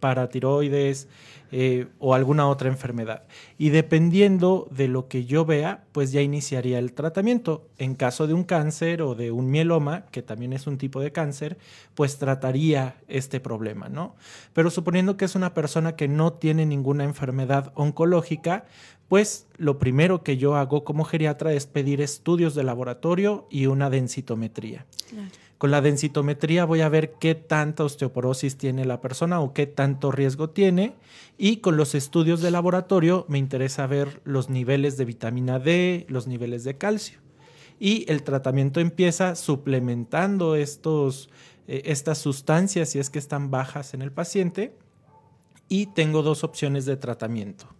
paratiroides 0.00 1.08
eh, 1.56 1.86
o 2.00 2.14
alguna 2.14 2.48
otra 2.48 2.68
enfermedad. 2.68 3.24
Y 3.58 3.68
dependiendo 3.68 4.66
de 4.72 4.88
lo 4.88 5.06
que 5.06 5.24
yo 5.24 5.44
vea, 5.44 5.84
pues 5.92 6.10
ya 6.10 6.20
iniciaría 6.20 6.80
el 6.80 6.92
tratamiento. 6.94 7.68
En 7.78 7.94
caso 7.94 8.26
de 8.26 8.34
un 8.34 8.42
cáncer 8.42 9.02
o 9.02 9.14
de 9.14 9.30
un 9.30 9.50
mieloma, 9.50 10.06
que 10.06 10.22
también 10.22 10.52
es 10.52 10.66
un 10.66 10.78
tipo 10.78 11.00
de 11.00 11.12
cáncer, 11.12 11.56
pues 11.94 12.18
trataría 12.18 12.96
este 13.06 13.38
problema, 13.38 13.88
¿no? 13.88 14.16
Pero 14.52 14.68
suponiendo 14.70 15.16
que 15.16 15.26
es 15.26 15.36
una 15.36 15.54
persona 15.54 15.94
que 15.94 16.08
no 16.08 16.32
tiene 16.32 16.66
ninguna 16.66 17.04
enfermedad 17.04 17.70
oncológica, 17.76 18.64
pues 19.08 19.46
lo 19.56 19.78
primero 19.78 20.24
que 20.24 20.36
yo 20.36 20.56
hago 20.56 20.82
como 20.82 21.04
geriatra 21.04 21.52
es 21.52 21.66
pedir 21.66 22.00
estudios 22.00 22.56
de 22.56 22.64
laboratorio 22.64 23.46
y 23.50 23.66
una 23.66 23.90
densitometría. 23.90 24.86
Con 25.58 25.70
la 25.70 25.80
densitometría 25.80 26.64
voy 26.64 26.80
a 26.80 26.88
ver 26.88 27.14
qué 27.20 27.34
tanta 27.34 27.84
osteoporosis 27.84 28.56
tiene 28.56 28.84
la 28.84 29.00
persona 29.00 29.40
o 29.40 29.52
qué 29.54 29.66
tanto 29.66 30.10
riesgo 30.10 30.50
tiene. 30.50 30.96
Y 31.38 31.58
con 31.58 31.76
los 31.76 31.94
estudios 31.94 32.40
de 32.40 32.50
laboratorio 32.50 33.24
me 33.28 33.38
interesa 33.38 33.86
ver 33.86 34.20
los 34.24 34.50
niveles 34.50 34.96
de 34.96 35.04
vitamina 35.04 35.58
D, 35.58 36.06
los 36.08 36.26
niveles 36.26 36.64
de 36.64 36.76
calcio. 36.76 37.20
Y 37.78 38.04
el 38.10 38.22
tratamiento 38.22 38.80
empieza 38.80 39.36
suplementando 39.36 40.56
estos, 40.56 41.30
eh, 41.66 41.82
estas 41.86 42.18
sustancias 42.18 42.90
si 42.90 42.98
es 42.98 43.10
que 43.10 43.18
están 43.18 43.50
bajas 43.50 43.94
en 43.94 44.02
el 44.02 44.12
paciente. 44.12 44.76
Y 45.68 45.86
tengo 45.86 46.22
dos 46.22 46.44
opciones 46.44 46.84
de 46.84 46.96
tratamiento 46.96 47.74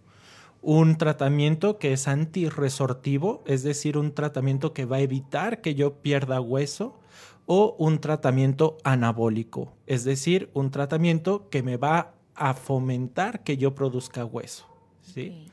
un 0.65 0.97
tratamiento 0.97 1.79
que 1.79 1.93
es 1.93 2.09
antirresortivo, 2.09 3.45
es 3.47 3.63
decir, 3.63 3.99
un 3.99 4.15
tratamiento 4.15 4.73
que 4.73 4.87
va 4.87 4.97
a 4.97 5.01
evitar 5.01 5.61
que 5.61 5.75
yo 5.75 6.01
pierda 6.01 6.41
hueso, 6.41 6.99
o 7.47 7.77
un 7.79 8.01
tratamiento 8.01 8.79
anabólico, 8.85 9.73
es 9.87 10.05
decir, 10.05 10.51
un 10.55 10.71
tratamiento 10.71 11.49
que 11.51 11.63
me 11.63 11.77
va 11.77 12.15
a 12.35 12.55
fomentar 12.55 13.43
que 13.45 13.57
yo 13.57 13.75
produzca 13.75 14.25
hueso. 14.25 14.67
¿sí? 15.03 15.47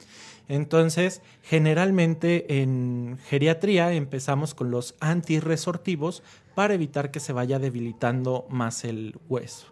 Entonces, 0.48 1.22
generalmente 1.44 2.62
en 2.62 3.18
geriatría 3.26 3.94
empezamos 3.94 4.54
con 4.54 4.72
los 4.72 4.96
antirresortivos 5.00 6.24
para 6.56 6.74
evitar 6.74 7.12
que 7.12 7.20
se 7.20 7.34
vaya 7.34 7.60
debilitando 7.60 8.46
más 8.50 8.84
el 8.84 9.18
hueso. 9.30 9.68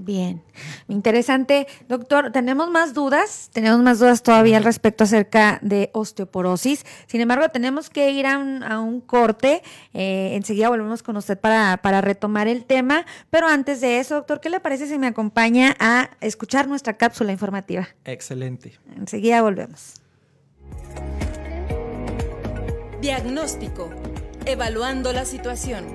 Bien, 0.00 0.44
interesante. 0.86 1.66
Doctor, 1.88 2.30
tenemos 2.30 2.70
más 2.70 2.94
dudas, 2.94 3.50
tenemos 3.52 3.80
más 3.82 3.98
dudas 3.98 4.22
todavía 4.22 4.56
al 4.56 4.62
respecto 4.62 5.02
acerca 5.02 5.58
de 5.60 5.90
osteoporosis. 5.92 6.86
Sin 7.08 7.20
embargo, 7.20 7.48
tenemos 7.48 7.90
que 7.90 8.12
ir 8.12 8.24
a 8.24 8.38
un, 8.38 9.00
corte. 9.00 9.60
Eh, 9.94 10.36
enseguida 10.36 10.68
volvemos 10.68 11.02
con 11.02 11.16
usted 11.16 11.36
para, 11.36 11.78
para 11.78 12.00
retomar 12.00 12.46
el 12.46 12.64
tema. 12.64 13.06
Pero 13.30 13.48
antes 13.48 13.80
de 13.80 13.98
eso, 13.98 14.14
doctor, 14.14 14.40
¿qué 14.40 14.50
le 14.50 14.60
parece 14.60 14.86
si 14.86 14.98
me 14.98 15.08
acompaña 15.08 15.74
a 15.80 16.10
escuchar 16.20 16.68
nuestra 16.68 16.96
cápsula 16.96 17.32
informativa? 17.32 17.88
Excelente. 18.04 18.78
Enseguida 18.94 19.42
volvemos. 19.42 19.94
Diagnóstico. 23.00 23.90
Evaluando 24.44 25.12
la 25.12 25.24
situación. 25.24 25.86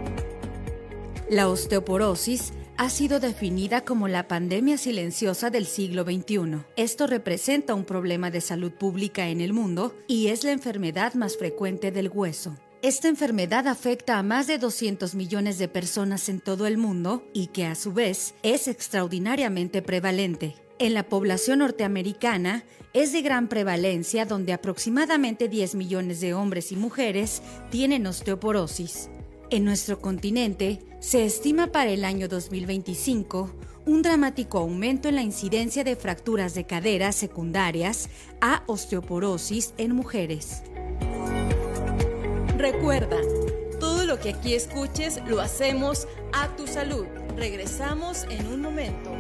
La 1.30 1.48
osteoporosis 1.48 2.52
ha 2.78 2.90
sido 2.90 3.20
definida 3.20 3.82
como 3.82 4.08
la 4.08 4.28
pandemia 4.28 4.78
silenciosa 4.78 5.50
del 5.50 5.66
siglo 5.66 6.04
XXI. 6.04 6.64
Esto 6.76 7.08
representa 7.08 7.76
un 7.76 7.86
problema 7.86 8.32
de 8.32 8.42
salud 8.42 8.72
pública 8.72 9.30
en 9.30 9.42
el 9.42 9.54
mundo 9.54 9.96
y 10.08 10.28
es 10.28 10.44
la 10.44 10.52
enfermedad 10.52 11.14
más 11.14 11.38
frecuente 11.38 11.92
del 11.92 12.10
hueso. 12.10 12.58
Esta 12.82 13.08
enfermedad 13.08 13.68
afecta 13.68 14.18
a 14.18 14.24
más 14.24 14.48
de 14.48 14.58
200 14.58 15.16
millones 15.16 15.58
de 15.58 15.70
personas 15.70 16.28
en 16.28 16.42
todo 16.42 16.68
el 16.68 16.78
mundo 16.78 17.24
y 17.34 17.48
que 17.48 17.66
a 17.66 17.76
su 17.76 17.94
vez 17.94 18.36
es 18.44 18.68
extraordinariamente 18.68 19.82
prevalente. 19.82 20.56
En 20.80 20.94
la 20.94 21.08
población 21.08 21.60
norteamericana 21.60 22.66
es 22.92 23.14
de 23.14 23.22
gran 23.22 23.48
prevalencia 23.48 24.26
donde 24.26 24.52
aproximadamente 24.52 25.48
10 25.48 25.76
millones 25.76 26.20
de 26.20 26.34
hombres 26.34 26.72
y 26.72 26.76
mujeres 26.76 27.42
tienen 27.70 28.06
osteoporosis. 28.06 29.10
En 29.54 29.66
nuestro 29.66 30.02
continente, 30.02 30.80
se 31.00 31.26
estima 31.26 31.68
para 31.68 31.92
el 31.92 32.06
año 32.06 32.28
2025 32.28 33.52
un 33.86 34.02
dramático 34.02 34.58
aumento 34.58 35.10
en 35.10 35.16
la 35.16 35.22
incidencia 35.22 35.84
de 35.84 35.96
fracturas 35.96 36.56
de 36.56 36.66
cadera 36.66 37.12
secundarias 37.12 38.10
a 38.42 38.64
osteoporosis 38.66 39.76
en 39.78 39.94
mujeres. 39.94 40.64
Recuerda, 42.58 43.18
todo 43.80 44.08
lo 44.08 44.20
que 44.20 44.30
aquí 44.30 44.56
escuches 44.56 45.22
lo 45.28 45.40
hacemos 45.40 46.08
a 46.32 46.48
tu 46.56 46.66
salud. 46.66 47.06
Regresamos 47.38 48.24
en 48.32 48.48
un 48.48 48.60
momento. 48.60 49.12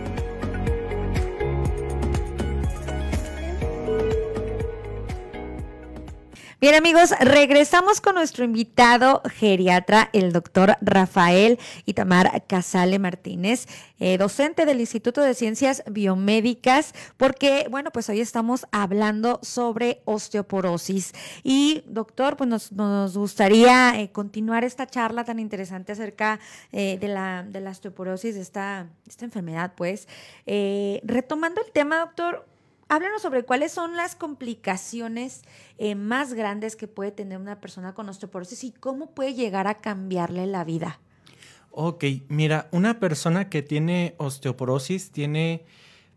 Bien 6.63 6.75
amigos, 6.75 7.13
regresamos 7.19 7.99
con 7.99 8.15
nuestro 8.15 8.45
invitado 8.45 9.21
geriatra, 9.29 10.09
el 10.13 10.31
doctor 10.31 10.77
Rafael 10.79 11.59
Itamar 11.85 12.45
Casale 12.47 12.99
Martínez, 12.99 13.67
eh, 13.99 14.17
docente 14.17 14.65
del 14.65 14.79
Instituto 14.79 15.19
de 15.19 15.33
Ciencias 15.33 15.83
Biomédicas, 15.91 16.93
porque, 17.17 17.67
bueno, 17.69 17.91
pues 17.91 18.07
hoy 18.07 18.21
estamos 18.21 18.65
hablando 18.71 19.41
sobre 19.41 20.03
osteoporosis. 20.05 21.11
Y 21.43 21.83
doctor, 21.85 22.37
pues 22.37 22.71
nos, 22.71 23.13
gustaría 23.13 23.99
eh, 23.99 24.13
continuar 24.13 24.63
esta 24.63 24.87
charla 24.87 25.25
tan 25.25 25.39
interesante 25.39 25.91
acerca 25.91 26.39
eh, 26.71 26.97
de, 26.97 27.09
la, 27.09 27.43
de 27.43 27.59
la 27.59 27.71
osteoporosis, 27.71 28.35
de 28.35 28.41
esta, 28.41 28.87
esta 29.05 29.25
enfermedad, 29.25 29.73
pues. 29.75 30.07
retomando 30.45 31.61
el 31.61 31.73
tema, 31.73 31.99
doctor, 31.99 32.52
háblanos 32.89 33.21
sobre 33.21 33.43
cuáles 33.43 33.71
son 33.71 33.95
las 33.95 34.15
complicaciones 34.15 35.43
eh, 35.77 35.95
más 35.95 36.33
grandes 36.33 36.75
que 36.75 36.87
puede 36.87 37.11
tener 37.11 37.37
una 37.37 37.59
persona 37.59 37.93
con 37.93 38.09
osteoporosis 38.09 38.63
y 38.63 38.71
cómo 38.71 39.11
puede 39.11 39.33
llegar 39.33 39.67
a 39.67 39.75
cambiarle 39.75 40.47
la 40.47 40.63
vida. 40.63 40.99
Ok, 41.71 42.05
mira, 42.29 42.67
una 42.71 42.99
persona 42.99 43.49
que 43.49 43.63
tiene 43.63 44.13
osteoporosis 44.17 45.11
tiene 45.11 45.65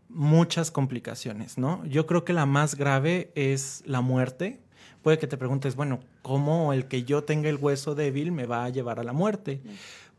muchas 0.09 0.71
complicaciones, 0.71 1.57
¿no? 1.57 1.85
Yo 1.85 2.05
creo 2.05 2.23
que 2.23 2.33
la 2.33 2.45
más 2.45 2.75
grave 2.75 3.31
es 3.35 3.83
la 3.85 4.01
muerte. 4.01 4.59
Puede 5.01 5.17
que 5.17 5.27
te 5.27 5.37
preguntes, 5.37 5.75
bueno, 5.75 5.99
¿cómo 6.21 6.73
el 6.73 6.87
que 6.87 7.03
yo 7.03 7.23
tenga 7.23 7.49
el 7.49 7.57
hueso 7.57 7.95
débil 7.95 8.31
me 8.31 8.45
va 8.45 8.65
a 8.65 8.69
llevar 8.69 8.99
a 8.99 9.03
la 9.03 9.13
muerte? 9.13 9.61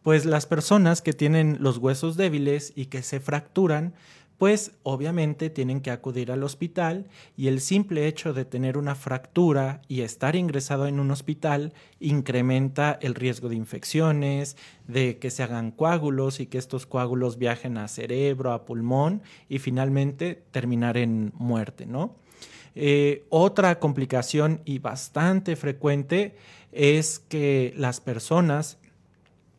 Pues 0.02 0.24
las 0.24 0.46
personas 0.46 1.02
que 1.02 1.12
tienen 1.12 1.58
los 1.60 1.78
huesos 1.78 2.16
débiles 2.16 2.72
y 2.74 2.86
que 2.86 3.02
se 3.02 3.20
fracturan, 3.20 3.94
pues 4.38 4.72
obviamente 4.84 5.50
tienen 5.50 5.80
que 5.80 5.90
acudir 5.90 6.30
al 6.30 6.44
hospital 6.44 7.06
y 7.36 7.48
el 7.48 7.60
simple 7.60 8.06
hecho 8.06 8.32
de 8.32 8.44
tener 8.44 8.78
una 8.78 8.94
fractura 8.94 9.82
y 9.88 10.02
estar 10.02 10.36
ingresado 10.36 10.86
en 10.86 11.00
un 11.00 11.10
hospital 11.10 11.74
incrementa 11.98 12.98
el 13.02 13.16
riesgo 13.16 13.48
de 13.48 13.56
infecciones, 13.56 14.56
de 14.86 15.18
que 15.18 15.30
se 15.30 15.42
hagan 15.42 15.72
coágulos 15.72 16.38
y 16.38 16.46
que 16.46 16.58
estos 16.58 16.86
coágulos 16.86 17.36
viajen 17.36 17.78
a 17.78 17.88
cerebro, 17.88 18.52
a 18.52 18.64
pulmón 18.64 19.22
y 19.48 19.58
finalmente 19.58 20.44
terminar 20.52 20.96
en 20.96 21.32
muerte, 21.34 21.84
¿no? 21.84 22.14
Eh, 22.76 23.26
otra 23.30 23.80
complicación 23.80 24.62
y 24.64 24.78
bastante 24.78 25.56
frecuente 25.56 26.36
es 26.70 27.18
que 27.18 27.74
las 27.76 28.00
personas 28.00 28.78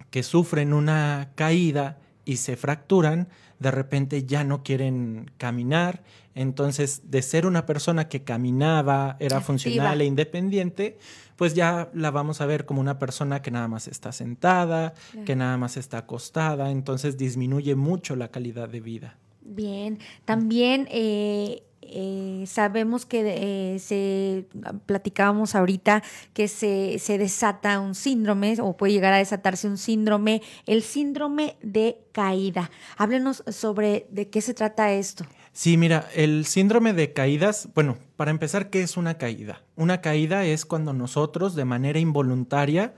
que 0.09 0.24
sufren 0.24 0.71
una 0.71 1.31
caída 1.36 2.00
y 2.24 2.38
se 2.38 2.55
fracturan, 2.55 3.27
de 3.60 3.72
repente 3.72 4.24
ya 4.24 4.44
no 4.44 4.63
quieren 4.63 5.32
caminar. 5.38 6.04
Entonces, 6.36 7.12
de 7.12 7.22
ser 7.22 7.46
una 7.46 7.66
persona 7.66 8.08
que 8.08 8.24
caminaba, 8.24 9.18
era 9.20 9.42
funcional 9.42 10.01
e 10.01 10.06
independiente, 10.06 10.98
pues 11.36 11.54
ya 11.54 11.89
la 11.94 12.12
vamos 12.12 12.42
a 12.42 12.46
ver 12.46 12.66
como 12.66 12.82
una 12.82 12.98
persona 12.98 13.42
que 13.42 13.51
nada 13.51 13.68
más 13.68 13.88
está 13.88 14.12
sentada, 14.12 14.94
que 15.25 15.36
nada 15.36 15.58
más 15.58 15.75
está 15.78 16.00
acostada. 16.00 16.72
Entonces, 16.72 17.18
disminuye 17.18 17.75
mucho 17.75 18.16
la 18.16 18.30
calidad 18.30 18.70
de 18.70 18.80
vida. 18.80 19.18
Bien, 19.42 20.00
también 20.25 20.88
eh, 20.92 21.63
eh, 21.91 22.46
sabemos 22.48 23.05
que 23.05 23.22
eh, 23.25 23.79
se 23.79 24.46
platicábamos 24.86 25.55
ahorita 25.55 26.03
que 26.34 26.48
se, 26.48 27.00
se, 27.00 27.17
desata 27.17 27.79
un 27.79 27.96
síndrome 27.96 28.55
o 28.62 28.77
puede 28.77 28.93
llegar 28.93 29.13
a 29.13 29.17
desatarse 29.17 29.67
un 29.67 29.77
síndrome, 29.77 30.41
el 30.65 30.84
síndrome 30.84 31.58
de 31.62 32.01
caída. 32.12 32.69
Háblenos 32.98 33.43
sobre 33.48 34.08
de 34.12 34.29
qué 34.29 34.41
se 34.41 34.53
trata 34.53 34.91
esto. 34.91 35.25
Sí, 35.51 35.77
mira, 35.77 36.08
el 36.15 36.46
síndrome 36.46 36.93
de 36.93 37.12
caídas, 37.12 37.69
bueno, 37.74 37.98
para 38.15 38.31
empezar, 38.31 38.69
¿qué 38.69 38.81
es 38.81 38.98
una 38.98 39.17
caída? 39.17 39.62
Una 39.75 40.01
caída 40.01 40.46
es 40.46 40.65
cuando 40.65 40.93
nosotros 40.93 41.55
de 41.55 41.65
manera 41.65 42.00
involuntaria 42.00 42.93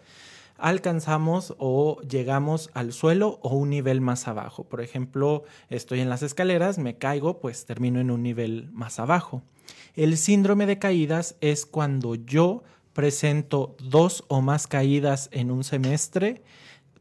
alcanzamos 0.61 1.55
o 1.57 1.99
llegamos 2.01 2.69
al 2.73 2.93
suelo 2.93 3.39
o 3.41 3.55
un 3.55 3.71
nivel 3.71 3.99
más 3.99 4.27
abajo. 4.27 4.63
Por 4.63 4.81
ejemplo, 4.81 5.43
estoy 5.69 5.99
en 5.99 6.09
las 6.09 6.23
escaleras, 6.23 6.77
me 6.77 6.97
caigo, 6.97 7.39
pues 7.39 7.65
termino 7.65 7.99
en 7.99 8.11
un 8.11 8.23
nivel 8.23 8.69
más 8.71 8.99
abajo. 8.99 9.41
El 9.95 10.17
síndrome 10.17 10.65
de 10.67 10.79
caídas 10.79 11.35
es 11.41 11.65
cuando 11.65 12.15
yo 12.15 12.63
presento 12.93 13.75
dos 13.79 14.23
o 14.27 14.41
más 14.41 14.67
caídas 14.67 15.29
en 15.31 15.51
un 15.51 15.63
semestre, 15.63 16.43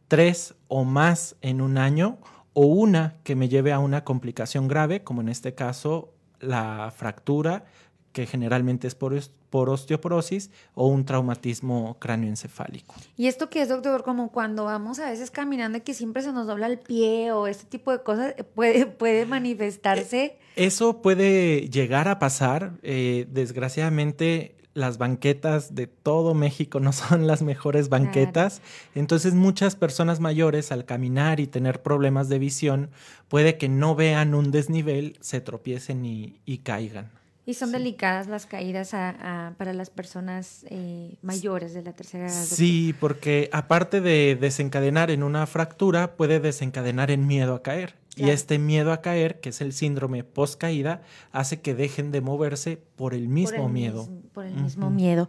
tres 0.08 0.54
o 0.68 0.84
más 0.84 1.36
en 1.42 1.60
un 1.60 1.78
año 1.78 2.18
o 2.52 2.66
una 2.66 3.16
que 3.22 3.36
me 3.36 3.48
lleve 3.48 3.72
a 3.72 3.78
una 3.78 4.04
complicación 4.04 4.68
grave, 4.68 5.04
como 5.04 5.20
en 5.20 5.28
este 5.28 5.54
caso 5.54 6.12
la 6.40 6.92
fractura, 6.96 7.64
que 8.12 8.26
generalmente 8.26 8.86
es 8.86 8.94
por, 8.94 9.14
por 9.50 9.70
osteoporosis 9.70 10.50
o 10.74 10.88
un 10.88 11.04
traumatismo 11.04 11.96
cráneoencefálico. 11.98 12.94
¿Y 13.16 13.26
esto 13.26 13.50
qué 13.50 13.62
es, 13.62 13.68
doctor? 13.68 14.02
Como 14.02 14.32
cuando 14.32 14.64
vamos 14.64 14.98
a 14.98 15.10
veces 15.10 15.30
caminando 15.30 15.78
y 15.78 15.80
que 15.82 15.94
siempre 15.94 16.22
se 16.22 16.32
nos 16.32 16.46
dobla 16.46 16.66
el 16.66 16.78
pie 16.78 17.32
o 17.32 17.46
este 17.46 17.64
tipo 17.66 17.92
de 17.92 18.02
cosas, 18.02 18.34
¿puede, 18.54 18.86
puede 18.86 19.26
manifestarse? 19.26 20.24
Eh, 20.24 20.38
eso 20.56 21.02
puede 21.02 21.68
llegar 21.68 22.08
a 22.08 22.18
pasar. 22.18 22.72
Eh, 22.82 23.26
desgraciadamente, 23.30 24.56
las 24.74 24.98
banquetas 24.98 25.74
de 25.74 25.86
todo 25.86 26.34
México 26.34 26.80
no 26.80 26.92
son 26.92 27.28
las 27.28 27.42
mejores 27.42 27.88
banquetas. 27.88 28.60
Entonces 28.96 29.34
muchas 29.34 29.76
personas 29.76 30.18
mayores 30.18 30.72
al 30.72 30.84
caminar 30.84 31.38
y 31.38 31.46
tener 31.46 31.80
problemas 31.82 32.28
de 32.28 32.40
visión 32.40 32.90
puede 33.28 33.56
que 33.56 33.68
no 33.68 33.94
vean 33.94 34.34
un 34.34 34.50
desnivel, 34.50 35.16
se 35.20 35.40
tropiecen 35.40 36.04
y 36.04 36.58
caigan. 36.64 37.19
Y 37.46 37.54
son 37.54 37.72
delicadas 37.72 38.28
las 38.28 38.46
caídas 38.46 38.90
para 38.90 39.72
las 39.72 39.90
personas 39.90 40.64
eh, 40.68 41.16
mayores 41.22 41.74
de 41.74 41.82
la 41.82 41.92
tercera 41.92 42.26
edad. 42.26 42.44
Sí, 42.44 42.94
porque 43.00 43.48
aparte 43.52 44.00
de 44.00 44.36
desencadenar 44.40 45.10
en 45.10 45.22
una 45.22 45.46
fractura, 45.46 46.16
puede 46.16 46.38
desencadenar 46.38 47.10
en 47.10 47.26
miedo 47.26 47.54
a 47.54 47.62
caer. 47.62 48.00
Y 48.16 48.30
este 48.30 48.58
miedo 48.58 48.92
a 48.92 49.00
caer, 49.00 49.40
que 49.40 49.50
es 49.50 49.60
el 49.60 49.72
síndrome 49.72 50.24
post-caída, 50.24 51.02
hace 51.32 51.60
que 51.60 51.74
dejen 51.74 52.10
de 52.10 52.20
moverse 52.20 52.76
por 52.96 53.14
el 53.14 53.28
mismo 53.28 53.68
miedo. 53.68 54.08
por 54.32 54.44
el 54.44 54.54
mismo 54.54 54.90
miedo. 54.90 55.28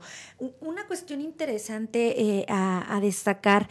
Una 0.60 0.86
cuestión 0.88 1.22
interesante 1.22 2.40
eh, 2.40 2.46
a, 2.50 3.00
destacar, 3.02 3.70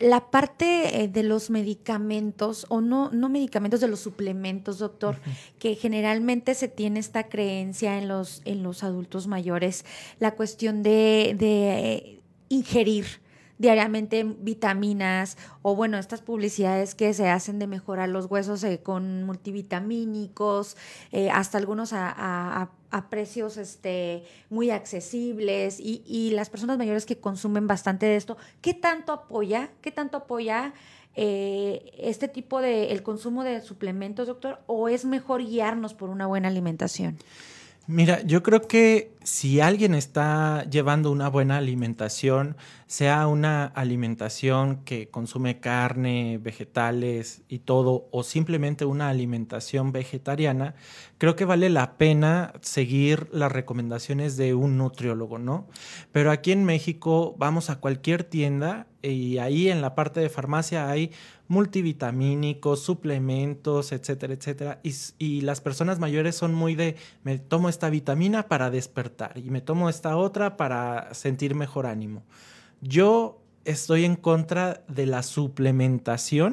la 0.00 0.30
parte 0.30 1.02
eh, 1.02 1.08
de 1.08 1.22
los 1.22 1.50
medicamentos, 1.50 2.66
o 2.68 2.80
no, 2.80 3.10
no 3.10 3.28
medicamentos, 3.28 3.80
de 3.80 3.88
los 3.88 4.00
suplementos, 4.00 4.78
doctor, 4.78 5.18
que 5.58 5.74
generalmente 5.74 6.54
se 6.54 6.68
tiene 6.68 7.00
esta 7.00 7.28
creencia 7.28 7.98
en 7.98 8.08
los, 8.08 8.42
en 8.44 8.62
los 8.62 8.82
adultos 8.82 9.26
mayores, 9.26 9.84
la 10.18 10.34
cuestión 10.34 10.82
de, 10.82 11.36
de 11.38 12.20
ingerir 12.48 13.20
diariamente 13.60 14.24
vitaminas 14.24 15.36
o 15.60 15.76
bueno, 15.76 15.98
estas 15.98 16.22
publicidades 16.22 16.94
que 16.94 17.12
se 17.12 17.28
hacen 17.28 17.58
de 17.58 17.66
mejorar 17.66 18.08
los 18.08 18.24
huesos 18.24 18.64
eh, 18.64 18.80
con 18.82 19.24
multivitamínicos, 19.24 20.78
eh, 21.12 21.28
hasta 21.30 21.58
algunos 21.58 21.90
a, 21.92 22.70
precios 23.10 23.58
este, 23.58 24.24
muy 24.48 24.70
accesibles 24.70 25.78
y, 25.78 26.30
las 26.32 26.48
personas 26.48 26.78
mayores 26.78 27.04
que 27.04 27.18
consumen 27.18 27.66
bastante 27.66 28.06
de 28.06 28.16
esto, 28.16 28.38
¿qué 28.62 28.72
tanto 28.72 29.12
apoya? 29.12 29.70
¿Qué 29.82 29.92
tanto 29.92 30.16
apoya? 30.16 30.72
Eh, 31.16 31.92
este 31.98 32.28
tipo 32.28 32.62
de 32.62 32.92
el 32.92 33.02
consumo 33.02 33.44
de 33.44 33.60
suplementos, 33.60 34.26
doctor, 34.26 34.60
o 34.66 34.88
es 34.88 35.04
mejor 35.04 35.44
guiarnos 35.44 35.92
por 35.92 36.08
una 36.08 36.26
buena 36.26 36.48
alimentación? 36.48 37.18
Mira, 37.92 38.22
yo 38.22 38.44
creo 38.44 38.68
que 38.68 39.16
si 39.24 39.60
alguien 39.60 39.96
está 39.96 40.64
llevando 40.70 41.10
una 41.10 41.28
buena 41.28 41.56
alimentación, 41.56 42.56
sea 42.86 43.26
una 43.26 43.64
alimentación 43.64 44.84
que 44.84 45.08
consume 45.10 45.58
carne, 45.58 46.38
vegetales 46.40 47.42
y 47.48 47.58
todo, 47.58 48.06
o 48.12 48.22
simplemente 48.22 48.84
una 48.84 49.08
alimentación 49.08 49.90
vegetariana, 49.90 50.76
creo 51.18 51.34
que 51.34 51.44
vale 51.44 51.68
la 51.68 51.98
pena 51.98 52.52
seguir 52.60 53.28
las 53.32 53.50
recomendaciones 53.50 54.36
de 54.36 54.54
un 54.54 54.78
nutriólogo, 54.78 55.38
¿no? 55.38 55.66
Pero 56.12 56.30
aquí 56.30 56.52
en 56.52 56.62
México 56.62 57.34
vamos 57.38 57.70
a 57.70 57.80
cualquier 57.80 58.22
tienda 58.22 58.86
y 59.02 59.38
ahí 59.38 59.68
en 59.68 59.80
la 59.80 59.94
parte 59.94 60.20
de 60.20 60.28
farmacia 60.28 60.90
hay 60.90 61.10
multivitamínicos, 61.48 62.82
suplementos, 62.82 63.92
etcétera, 63.92 64.34
etcétera. 64.34 64.80
Y, 65.18 65.40
las 65.40 65.60
personas 65.60 65.98
mayores 65.98 66.36
son 66.36 66.54
muy 66.54 66.74
de, 66.74 66.96
me 67.24 67.38
tomo 67.38 67.68
esta 67.68 67.90
vitamina 67.90 68.44
para 68.48 68.70
despertar 68.70 69.36
y 69.36 69.50
me 69.50 69.60
tomo 69.60 69.88
esta 69.88 70.16
otra 70.16 70.56
para 70.56 71.12
sentir 71.14 71.54
mejor 71.54 71.86
ánimo. 71.86 72.22
Yo 72.80 73.40
estoy 73.64 74.04
en 74.04 74.16
contra 74.16 74.84
de 74.88 75.06
la 75.06 75.22
suplementación 75.22 76.52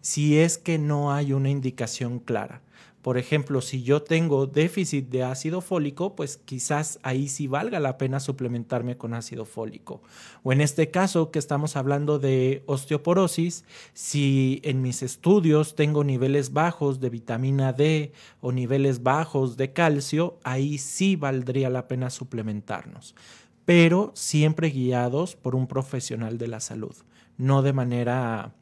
si 0.00 0.38
es 0.38 0.58
que 0.58 0.78
no 0.78 1.12
hay 1.12 1.32
una 1.32 1.50
indicación 1.50 2.18
clara. 2.18 2.62
Por 3.02 3.18
ejemplo, 3.18 3.60
si 3.60 3.82
yo 3.82 4.02
tengo 4.02 4.46
déficit 4.46 5.08
de 5.08 5.24
ácido 5.24 5.60
fólico, 5.60 6.14
pues 6.14 6.36
quizás 6.36 7.00
ahí 7.02 7.28
sí 7.28 7.48
valga 7.48 7.80
la 7.80 7.98
pena 7.98 8.20
suplementarme 8.20 8.96
con 8.96 9.12
ácido 9.12 9.44
fólico. 9.44 10.02
O 10.44 10.52
en 10.52 10.60
este 10.60 10.92
caso 10.92 11.32
que 11.32 11.40
estamos 11.40 11.74
hablando 11.74 12.20
de 12.20 12.62
osteoporosis, 12.66 13.64
si 13.92 14.60
en 14.62 14.82
mis 14.82 15.02
estudios 15.02 15.74
tengo 15.74 16.04
niveles 16.04 16.52
bajos 16.52 17.00
de 17.00 17.10
vitamina 17.10 17.72
D 17.72 18.12
o 18.40 18.52
niveles 18.52 19.02
bajos 19.02 19.56
de 19.56 19.72
calcio, 19.72 20.38
ahí 20.44 20.78
sí 20.78 21.16
valdría 21.16 21.70
la 21.70 21.88
pena 21.88 22.08
suplementarnos. 22.08 23.16
Pero 23.64 24.12
siempre 24.14 24.70
guiados 24.70 25.34
por 25.34 25.56
un 25.56 25.66
profesional 25.66 26.38
de 26.38 26.46
la 26.46 26.60
salud, 26.60 26.94
no 27.36 27.62
de 27.62 27.72
manera 27.72 28.54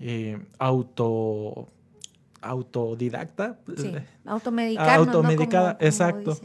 eh, 0.00 0.38
auto 0.58 1.68
autodidacta. 2.42 3.58
Sí, 3.76 3.94
automedicada. 4.26 4.94
Automedicada, 4.96 5.76
exacto. 5.80 6.38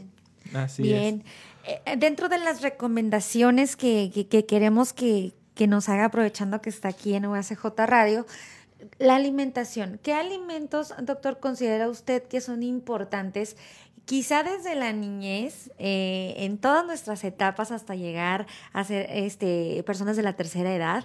Así 0.54 0.82
Bien. 0.82 1.24
Eh, 1.64 1.96
dentro 1.98 2.28
de 2.28 2.38
las 2.38 2.62
recomendaciones 2.62 3.76
que, 3.76 4.26
queremos 4.48 4.92
que, 4.92 5.34
nos 5.66 5.88
haga 5.88 6.06
aprovechando 6.06 6.60
que 6.62 6.70
está 6.70 6.88
aquí 6.88 7.14
en 7.14 7.26
UACJ 7.26 7.64
Radio, 7.86 8.26
la 8.98 9.16
alimentación. 9.16 9.98
¿Qué 10.02 10.14
alimentos, 10.14 10.94
doctor, 11.02 11.40
considera 11.40 11.88
usted 11.88 12.22
que 12.22 12.40
son 12.40 12.62
importantes 12.62 13.56
quizá 14.04 14.42
desde 14.42 14.74
la 14.74 14.94
niñez, 14.94 15.70
eh, 15.78 16.34
en 16.38 16.56
todas 16.56 16.86
nuestras 16.86 17.24
etapas 17.24 17.70
hasta 17.72 17.94
llegar 17.94 18.46
a 18.72 18.82
ser 18.82 19.06
este, 19.10 19.82
personas 19.84 20.16
de 20.16 20.22
la 20.22 20.32
tercera 20.32 20.74
edad, 20.74 21.04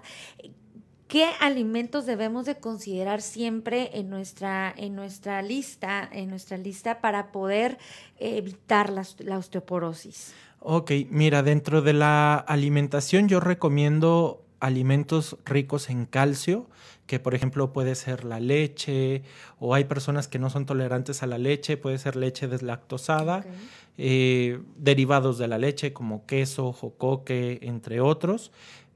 ¿Qué 1.13 1.30
alimentos 1.39 2.08
debemos 2.08 2.47
de 2.47 2.56
considerar 2.56 3.21
siempre 3.21 3.91
en 3.99 4.10
nuestra, 4.10 4.73
en 4.76 4.95
nuestra 4.95 5.43
lista, 5.43 6.10
en 6.12 6.28
nuestra 6.28 6.58
lista 6.58 7.02
para 7.02 7.32
poder 7.32 7.78
evitar 8.17 8.89
la, 8.89 9.06
la 9.19 9.38
osteoporosis? 9.38 10.34
Ok, 10.60 10.91
mira, 11.12 11.43
dentro 11.43 11.84
de 11.84 11.93
la 11.93 12.34
alimentación 12.34 13.28
yo 13.30 13.39
recomiendo 13.39 14.43
alimentos 14.60 15.38
ricos 15.45 15.91
en 15.91 16.08
calcio, 16.08 16.67
que 17.06 17.19
por 17.19 17.36
ejemplo 17.36 17.73
puede 17.73 17.93
ser 17.93 18.23
la 18.23 18.39
leche, 18.39 19.21
o 19.60 19.76
hay 19.76 19.84
personas 19.84 20.28
que 20.28 20.39
no 20.39 20.49
son 20.49 20.65
tolerantes 20.65 21.21
a 21.21 21.28
la 21.28 21.38
leche, 21.38 21.78
puede 21.78 21.99
ser 21.99 22.15
leche 22.15 22.47
deslactosada, 22.47 23.45
eh, 23.99 24.60
derivados 24.78 25.38
de 25.38 25.47
la 25.47 25.60
leche 25.60 25.93
como 25.93 26.26
queso, 26.26 26.73
jocoque, 26.73 27.60
entre 27.62 28.02
otros. 28.02 28.52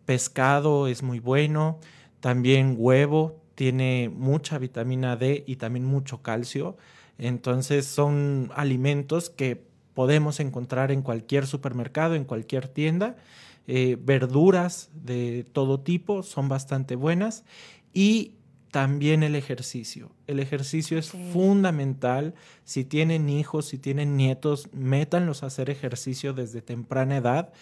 Pescado 0.06 0.88
es 0.88 1.04
muy 1.04 1.20
bueno. 1.20 1.80
También 2.28 2.76
huevo 2.78 3.40
tiene 3.56 4.12
mucha 4.14 4.58
vitamina 4.58 5.16
D 5.16 5.46
y 5.48 5.56
también 5.56 5.86
mucho 5.86 6.22
calcio. 6.22 6.76
Entonces 7.18 7.86
son 7.86 8.52
alimentos 8.54 9.30
que 9.30 9.64
podemos 9.94 10.42
encontrar 10.42 10.92
en 10.92 11.04
cualquier 11.04 11.48
supermercado, 11.48 12.16
en 12.16 12.26
cualquier 12.26 12.68
tienda. 12.68 13.16
Eh, 13.66 13.98
verduras 13.98 14.90
de 14.94 15.46
todo 15.54 15.80
tipo 15.80 16.22
son 16.22 16.50
bastante 16.50 16.98
buenas 16.98 17.46
y 17.94 18.34
también 18.72 19.24
el 19.24 19.34
ejercicio. 19.34 20.12
El 20.28 20.42
ejercicio 20.42 21.00
es 21.00 21.12
fundamental. 21.32 22.36
Si 22.66 22.84
tienen 22.84 23.30
hijos, 23.30 23.68
si 23.68 23.78
tienen 23.78 24.18
nietos, 24.18 24.68
métanlos 24.74 25.44
a 25.44 25.46
hacer 25.46 25.70
ejercicio 25.70 26.34
desde 26.34 26.62
temprana 26.62 27.16
edad 27.16 27.54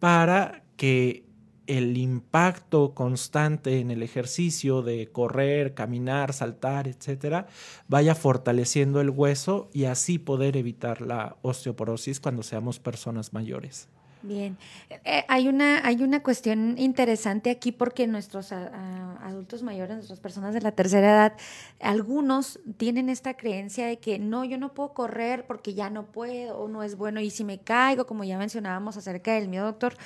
para 0.00 0.64
que 0.76 1.29
el 1.78 1.96
impacto 1.96 2.94
constante 2.94 3.78
en 3.78 3.90
el 3.90 4.02
ejercicio 4.02 4.82
de 4.82 5.08
correr, 5.12 5.72
caminar, 5.74 6.32
saltar, 6.32 6.88
etcétera, 6.88 7.46
vaya 7.86 8.14
fortaleciendo 8.14 9.00
el 9.00 9.10
hueso 9.10 9.68
y 9.72 9.84
así 9.84 10.18
poder 10.18 10.56
evitar 10.56 11.00
la 11.00 11.36
osteoporosis 11.42 12.18
cuando 12.18 12.42
seamos 12.42 12.80
personas 12.80 13.32
mayores. 13.32 13.88
Bien, 14.22 14.58
eh, 15.04 15.24
hay, 15.28 15.48
una, 15.48 15.86
hay 15.86 16.02
una 16.02 16.22
cuestión 16.22 16.76
interesante 16.76 17.48
aquí 17.48 17.72
porque 17.72 18.06
nuestros 18.06 18.52
adultos 18.52 19.62
mayores, 19.62 19.96
nuestras 19.96 20.20
personas 20.20 20.52
de 20.52 20.60
la 20.60 20.72
tercera 20.72 21.10
edad, 21.10 21.32
algunos 21.80 22.60
tienen 22.76 23.08
esta 23.08 23.34
creencia 23.34 23.86
de 23.86 23.98
que 23.98 24.18
no, 24.18 24.44
yo 24.44 24.58
no 24.58 24.74
puedo 24.74 24.92
correr 24.92 25.46
porque 25.46 25.72
ya 25.72 25.88
no 25.88 26.04
puedo 26.04 26.58
o 26.58 26.68
no 26.68 26.82
es 26.82 26.96
bueno 26.96 27.20
y 27.20 27.30
si 27.30 27.44
me 27.44 27.60
caigo, 27.60 28.06
como 28.06 28.24
ya 28.24 28.36
mencionábamos 28.36 28.98
acerca 28.98 29.32
del 29.32 29.48
miedo, 29.48 29.64
doctor, 29.64 29.96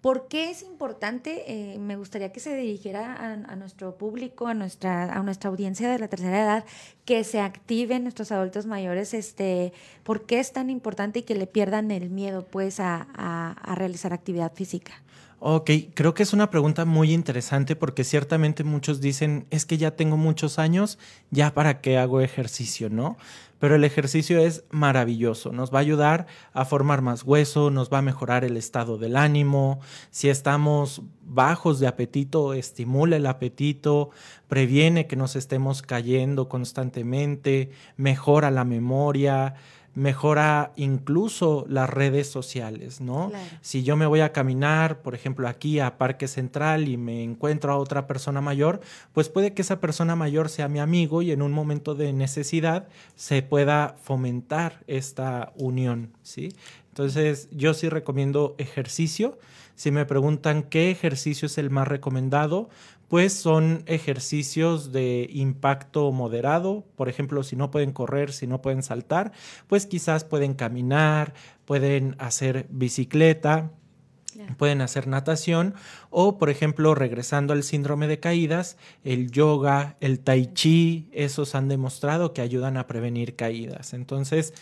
¿Por 0.00 0.28
qué 0.28 0.50
es 0.50 0.62
importante? 0.62 1.44
Eh, 1.46 1.78
me 1.78 1.96
gustaría 1.96 2.32
que 2.32 2.40
se 2.40 2.56
dirigiera 2.56 3.16
a, 3.16 3.56
nuestro 3.56 3.98
público, 3.98 4.46
a 4.46 4.54
nuestra, 4.54 5.12
a 5.12 5.22
nuestra 5.22 5.50
audiencia 5.50 5.90
de 5.90 5.98
la 5.98 6.08
tercera 6.08 6.42
edad, 6.42 6.64
que 7.04 7.22
se 7.22 7.40
activen 7.40 8.04
nuestros 8.04 8.32
adultos 8.32 8.64
mayores. 8.64 9.12
Este, 9.12 9.74
¿Por 10.02 10.24
qué 10.24 10.40
es 10.40 10.54
tan 10.54 10.70
importante 10.70 11.18
y 11.18 11.22
que 11.22 11.34
le 11.34 11.46
pierdan 11.46 11.90
el 11.90 12.08
miedo 12.08 12.46
pues, 12.46 12.80
a, 12.80 13.56
realizar 13.76 14.14
actividad 14.14 14.54
física? 14.54 14.92
Ok, 15.42 15.70
creo 15.94 16.12
que 16.12 16.22
es 16.22 16.34
una 16.34 16.50
pregunta 16.50 16.84
muy 16.84 17.14
interesante 17.14 17.74
porque 17.74 18.04
ciertamente 18.04 18.62
muchos 18.62 19.00
dicen, 19.00 19.46
es 19.48 19.64
que 19.64 19.78
ya 19.78 19.92
tengo 19.92 20.18
muchos 20.18 20.58
años, 20.58 20.98
ya 21.30 21.54
para 21.54 21.80
qué 21.80 21.96
hago 21.96 22.20
ejercicio, 22.20 22.90
¿no? 22.90 23.16
Pero 23.58 23.74
el 23.74 23.84
ejercicio 23.84 24.38
es 24.38 24.64
maravilloso, 24.70 25.50
nos 25.50 25.72
va 25.72 25.78
a 25.78 25.80
ayudar 25.80 26.26
a 26.52 26.66
formar 26.66 27.00
más 27.00 27.22
hueso, 27.22 27.70
nos 27.70 27.90
va 27.90 27.98
a 27.98 28.02
mejorar 28.02 28.44
el 28.44 28.58
estado 28.58 28.98
del 28.98 29.16
ánimo, 29.16 29.80
si 30.10 30.28
estamos 30.28 31.00
bajos 31.22 31.80
de 31.80 31.86
apetito, 31.86 32.52
estimula 32.52 33.16
el 33.16 33.24
apetito, 33.24 34.10
previene 34.46 35.06
que 35.06 35.16
nos 35.16 35.36
estemos 35.36 35.80
cayendo 35.80 36.50
constantemente, 36.50 37.70
mejora 37.96 38.50
la 38.50 38.64
memoria, 38.64 39.54
mejora 39.94 40.72
incluso 40.76 41.66
las 41.68 41.90
redes 41.90 42.30
sociales, 42.30 43.00
¿no? 43.00 43.32
Si 43.60 43.82
yo 43.82 43.96
me 43.96 44.06
voy 44.06 44.20
a 44.20 44.32
caminar, 44.32 45.02
por 45.02 45.14
ejemplo, 45.14 45.48
aquí 45.48 45.80
a 45.80 45.98
Parque 45.98 46.28
Central 46.28 46.88
y 46.88 46.96
me 46.96 47.22
encuentro 47.22 47.72
a 47.72 47.76
otra 47.76 48.06
persona 48.06 48.40
mayor, 48.40 48.80
pues 49.12 49.28
puede 49.28 49.52
que 49.52 49.62
esa 49.62 49.80
persona 49.80 50.14
mayor 50.14 50.48
sea 50.48 50.68
mi 50.68 50.78
amigo 50.78 51.22
y 51.22 51.32
en 51.32 51.42
un 51.42 51.52
momento 51.52 51.94
de 51.94 52.12
necesidad 52.12 52.88
se 53.16 53.42
pueda 53.42 53.96
fomentar 54.02 54.84
esta 54.86 55.52
unión, 55.56 56.12
¿sí? 56.22 56.54
Entonces, 57.00 57.48
yo 57.50 57.72
sí 57.72 57.88
recomiendo 57.88 58.54
ejercicio. 58.58 59.38
Si 59.74 59.90
me 59.90 60.04
preguntan 60.04 60.62
qué 60.62 60.90
ejercicio 60.90 61.46
es 61.46 61.56
el 61.56 61.70
más 61.70 61.88
recomendado, 61.88 62.68
pues 63.08 63.32
son 63.32 63.84
ejercicios 63.86 64.92
de 64.92 65.26
impacto 65.32 66.12
moderado. 66.12 66.84
Por 66.96 67.08
ejemplo, 67.08 67.42
si 67.42 67.56
no 67.56 67.70
pueden 67.70 67.92
correr, 67.92 68.32
si 68.32 68.46
no 68.46 68.60
pueden 68.60 68.82
saltar, 68.82 69.32
pues 69.66 69.86
quizás 69.86 70.24
pueden 70.24 70.52
caminar, 70.52 71.32
pueden 71.64 72.16
hacer 72.18 72.66
bicicleta. 72.68 73.70
Pueden 74.58 74.82
hacer 74.82 75.06
natación 75.06 75.74
o, 76.10 76.38
por 76.38 76.50
ejemplo, 76.50 76.94
regresando 76.94 77.52
al 77.52 77.62
síndrome 77.62 78.08
de 78.08 78.20
caídas, 78.20 78.76
el 79.04 79.30
yoga, 79.30 79.96
el 80.00 80.20
tai 80.20 80.52
chi, 80.52 81.08
esos 81.12 81.54
han 81.54 81.68
demostrado 81.68 82.32
que 82.32 82.40
ayudan 82.40 82.76
a 82.76 82.86
prevenir 82.86 83.36
caídas. 83.36 83.92
Entonces, 83.92 84.54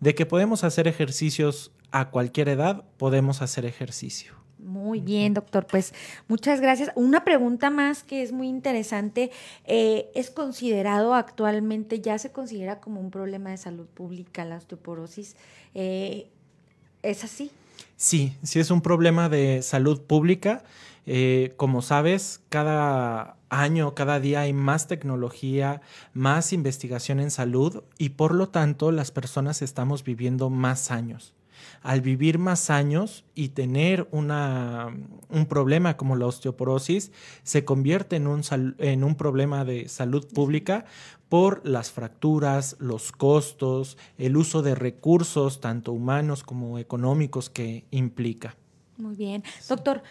de 0.00 0.16
que 0.16 0.26
podemos 0.26 0.64
hacer 0.64 0.88
ejercicios 0.88 1.70
a 1.92 2.10
cualquier 2.10 2.48
edad, 2.48 2.84
podemos 2.96 3.42
hacer 3.42 3.64
ejercicio. 3.64 4.42
Muy 4.62 5.00
bien, 5.00 5.34
doctor. 5.34 5.66
Pues 5.66 5.92
muchas 6.28 6.60
gracias. 6.60 6.90
Una 6.94 7.24
pregunta 7.24 7.68
más 7.70 8.04
que 8.04 8.22
es 8.22 8.32
muy 8.32 8.48
interesante. 8.48 9.32
Eh, 9.64 10.10
¿Es 10.14 10.30
considerado 10.30 11.14
actualmente, 11.14 12.00
ya 12.00 12.16
se 12.18 12.30
considera 12.30 12.80
como 12.80 13.00
un 13.00 13.10
problema 13.10 13.50
de 13.50 13.56
salud 13.56 13.86
pública 13.86 14.44
la 14.44 14.56
osteoporosis? 14.56 15.36
Eh, 15.74 16.30
¿Es 17.02 17.24
así? 17.24 17.50
Sí, 17.96 18.36
sí 18.44 18.60
es 18.60 18.70
un 18.70 18.82
problema 18.82 19.28
de 19.28 19.62
salud 19.62 20.00
pública. 20.02 20.62
Eh, 21.06 21.54
como 21.56 21.82
sabes, 21.82 22.40
cada 22.48 23.36
año, 23.48 23.96
cada 23.96 24.20
día 24.20 24.42
hay 24.42 24.52
más 24.52 24.86
tecnología, 24.86 25.80
más 26.12 26.52
investigación 26.52 27.18
en 27.18 27.32
salud 27.32 27.82
y 27.98 28.10
por 28.10 28.32
lo 28.32 28.48
tanto 28.48 28.92
las 28.92 29.10
personas 29.10 29.60
estamos 29.60 30.04
viviendo 30.04 30.48
más 30.48 30.92
años 30.92 31.34
al 31.82 32.00
vivir 32.00 32.38
más 32.38 32.70
años 32.70 33.24
y 33.34 33.50
tener 33.50 34.08
una, 34.10 34.96
un 35.28 35.46
problema 35.46 35.96
como 35.96 36.16
la 36.16 36.26
osteoporosis, 36.26 37.12
se 37.42 37.64
convierte 37.64 38.16
en 38.16 38.26
un, 38.26 38.42
en 38.78 39.04
un 39.04 39.14
problema 39.14 39.64
de 39.64 39.88
salud 39.88 40.26
pública 40.32 40.84
por 41.28 41.66
las 41.66 41.90
fracturas, 41.90 42.76
los 42.78 43.10
costos, 43.10 43.96
el 44.18 44.36
uso 44.36 44.62
de 44.62 44.74
recursos, 44.74 45.60
tanto 45.60 45.92
humanos 45.92 46.42
como 46.42 46.78
económicos, 46.78 47.48
que 47.48 47.86
implica. 47.90 48.56
Muy 48.98 49.16
bien. 49.16 49.42
Doctor, 49.68 50.02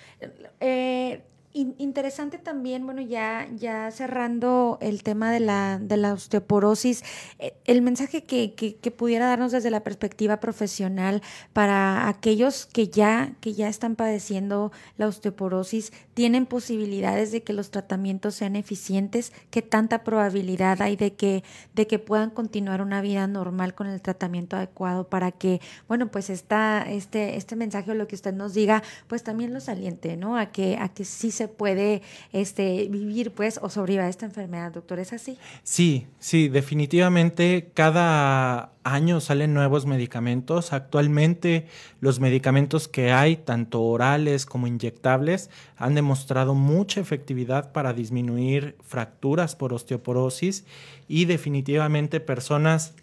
eh, 0.59 1.23
interesante 1.53 2.37
también, 2.37 2.85
bueno, 2.85 3.01
ya, 3.01 3.47
ya 3.55 3.91
cerrando 3.91 4.77
el 4.81 5.03
tema 5.03 5.31
de 5.31 5.39
la, 5.39 5.79
de 5.79 5.97
la 5.97 6.13
osteoporosis, 6.13 7.03
eh, 7.39 7.53
el 7.65 7.81
mensaje 7.81 8.23
que, 8.23 8.53
que, 8.53 8.91
pudiera 8.91 9.27
darnos 9.27 9.51
desde 9.51 9.71
la 9.71 9.83
perspectiva 9.83 10.39
profesional 10.39 11.21
para 11.53 12.07
aquellos 12.07 12.65
que 12.65 12.87
ya, 12.87 13.33
que 13.41 13.53
ya 13.53 13.67
están 13.67 13.95
padeciendo 13.95 14.71
la 14.97 15.07
osteoporosis, 15.07 15.91
tienen 16.13 16.45
posibilidades 16.45 17.31
de 17.31 17.43
que 17.43 17.53
los 17.53 17.71
tratamientos 17.71 18.35
sean 18.35 18.55
eficientes, 18.55 19.33
qué 19.49 19.61
tanta 19.61 20.03
probabilidad 20.03 20.81
hay 20.81 20.95
de 20.95 21.13
que, 21.13 21.43
de 21.73 21.87
que 21.87 21.99
puedan 21.99 22.29
continuar 22.29 22.81
una 22.81 23.01
vida 23.01 23.27
normal 23.27 23.73
con 23.73 23.87
el 23.87 24.01
tratamiento 24.01 24.55
adecuado 24.55 25.07
para 25.07 25.31
que, 25.31 25.61
bueno, 25.87 26.11
pues 26.11 26.29
esta, 26.29 26.83
este, 26.89 27.37
este 27.37 27.55
mensaje 27.55 27.91
o 27.91 27.95
lo 27.95 28.07
que 28.07 28.15
usted 28.15 28.33
nos 28.33 28.53
diga, 28.53 28.83
pues 29.07 29.23
también 29.23 29.53
los 29.53 29.69
aliente, 29.69 30.17
¿no? 30.17 30.37
A 30.37 30.47
que, 30.47 30.77
a 30.77 30.89
que 30.89 31.05
sí 31.05 31.31
se 31.31 31.40
se 31.41 31.47
puede 31.47 32.03
este, 32.33 32.87
vivir 32.87 33.31
pues 33.31 33.59
o 33.63 33.69
sobrevivir 33.69 34.01
a 34.01 34.09
esta 34.09 34.27
enfermedad, 34.27 34.73
doctor, 34.73 34.99
¿es 34.99 35.11
así? 35.11 35.39
Sí, 35.63 36.05
sí, 36.19 36.49
definitivamente 36.49 37.71
cada 37.73 38.73
año 38.83 39.19
salen 39.21 39.55
nuevos 39.55 39.87
medicamentos. 39.87 40.71
Actualmente 40.71 41.65
los 41.99 42.19
medicamentos 42.19 42.87
que 42.87 43.11
hay, 43.11 43.37
tanto 43.37 43.81
orales 43.81 44.45
como 44.45 44.67
inyectables, 44.67 45.49
han 45.77 45.95
demostrado 45.95 46.53
mucha 46.53 47.01
efectividad 47.01 47.71
para 47.71 47.93
disminuir 47.93 48.75
fracturas 48.83 49.55
por 49.55 49.73
osteoporosis 49.73 50.65
y 51.07 51.25
definitivamente 51.25 52.19
personas 52.19 52.93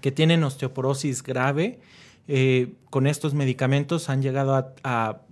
que 0.00 0.12
tienen 0.12 0.44
osteoporosis 0.44 1.24
grave, 1.24 1.80
eh, 2.28 2.74
con 2.90 3.08
estos 3.08 3.34
medicamentos 3.34 4.08
han 4.08 4.22
llegado 4.22 4.72
a 4.84 5.22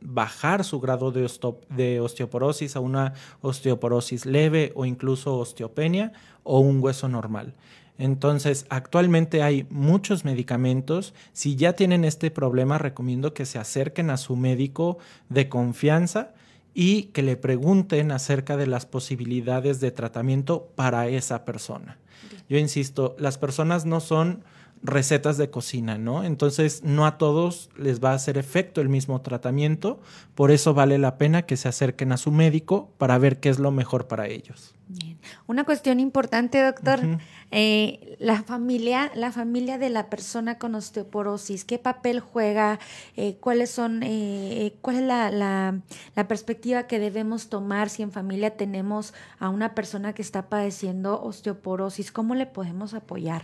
bajar 0.00 0.64
su 0.64 0.80
grado 0.80 1.12
de, 1.12 1.30
de, 1.70 2.00
osteoporosis 2.00 2.76
a 2.76 2.80
una 2.80 3.14
osteoporosis 3.40 4.26
leve 4.26 4.72
o 4.74 4.84
incluso 4.84 5.38
osteopenia 5.38 6.12
o 6.42 6.60
un 6.60 6.82
hueso 6.82 7.08
normal. 7.08 7.54
Entonces, 7.98 8.66
actualmente 8.68 9.42
hay 9.42 9.66
muchos 9.70 10.24
medicamentos. 10.24 11.14
Si 11.32 11.56
ya 11.56 11.72
tienen 11.72 12.04
este 12.04 12.30
problema, 12.30 12.78
recomiendo 12.78 13.32
que 13.32 13.46
se 13.46 13.58
acerquen 13.58 14.10
a 14.10 14.18
su 14.18 14.36
médico 14.36 14.98
de 15.28 15.48
confianza 15.48 16.34
y 16.74 17.04
que 17.04 17.22
le 17.22 17.36
pregunten 17.36 18.12
acerca 18.12 18.58
de 18.58 18.66
las 18.66 18.84
posibilidades 18.84 19.80
de 19.80 19.92
tratamiento 19.92 20.68
para 20.74 21.08
esa 21.08 21.46
persona. 21.46 21.96
Yo 22.50 22.58
insisto, 22.58 23.16
las 23.18 23.38
personas 23.38 23.86
no 23.86 24.00
son 24.00 24.44
recetas 24.82 25.36
de 25.36 25.50
cocina, 25.50 25.98
¿no? 25.98 26.24
Entonces, 26.24 26.82
no 26.84 27.06
a 27.06 27.18
todos 27.18 27.70
les 27.76 28.02
va 28.02 28.12
a 28.12 28.14
hacer 28.14 28.38
efecto 28.38 28.80
el 28.80 28.88
mismo 28.88 29.20
tratamiento, 29.20 30.00
por 30.34 30.50
eso 30.50 30.74
vale 30.74 30.98
la 30.98 31.18
pena 31.18 31.42
que 31.42 31.56
se 31.56 31.68
acerquen 31.68 32.12
a 32.12 32.16
su 32.16 32.30
médico 32.30 32.90
para 32.98 33.18
ver 33.18 33.40
qué 33.40 33.48
es 33.48 33.58
lo 33.58 33.70
mejor 33.70 34.06
para 34.06 34.28
ellos. 34.28 34.74
Una 35.48 35.64
cuestión 35.64 35.98
importante, 35.98 36.62
doctor, 36.62 37.00
eh, 37.50 38.16
la 38.20 38.44
familia, 38.44 39.10
la 39.16 39.32
familia 39.32 39.78
de 39.78 39.90
la 39.90 40.08
persona 40.08 40.58
con 40.58 40.76
osteoporosis, 40.76 41.64
¿qué 41.64 41.78
papel 41.78 42.20
juega? 42.20 42.78
Eh, 43.16 43.36
¿Cuáles 43.40 43.70
son, 43.70 44.02
eh, 44.04 44.74
cuál 44.82 44.96
es 44.96 45.02
la, 45.02 45.30
la, 46.14 46.28
perspectiva 46.28 46.86
que 46.86 47.00
debemos 47.00 47.48
tomar 47.48 47.90
si 47.90 48.02
en 48.02 48.12
familia 48.12 48.56
tenemos 48.56 49.12
a 49.40 49.48
una 49.48 49.74
persona 49.74 50.12
que 50.12 50.22
está 50.22 50.48
padeciendo 50.48 51.20
osteoporosis? 51.20 52.12
¿Cómo 52.12 52.36
le 52.36 52.46
podemos 52.46 52.94
apoyar? 52.94 53.42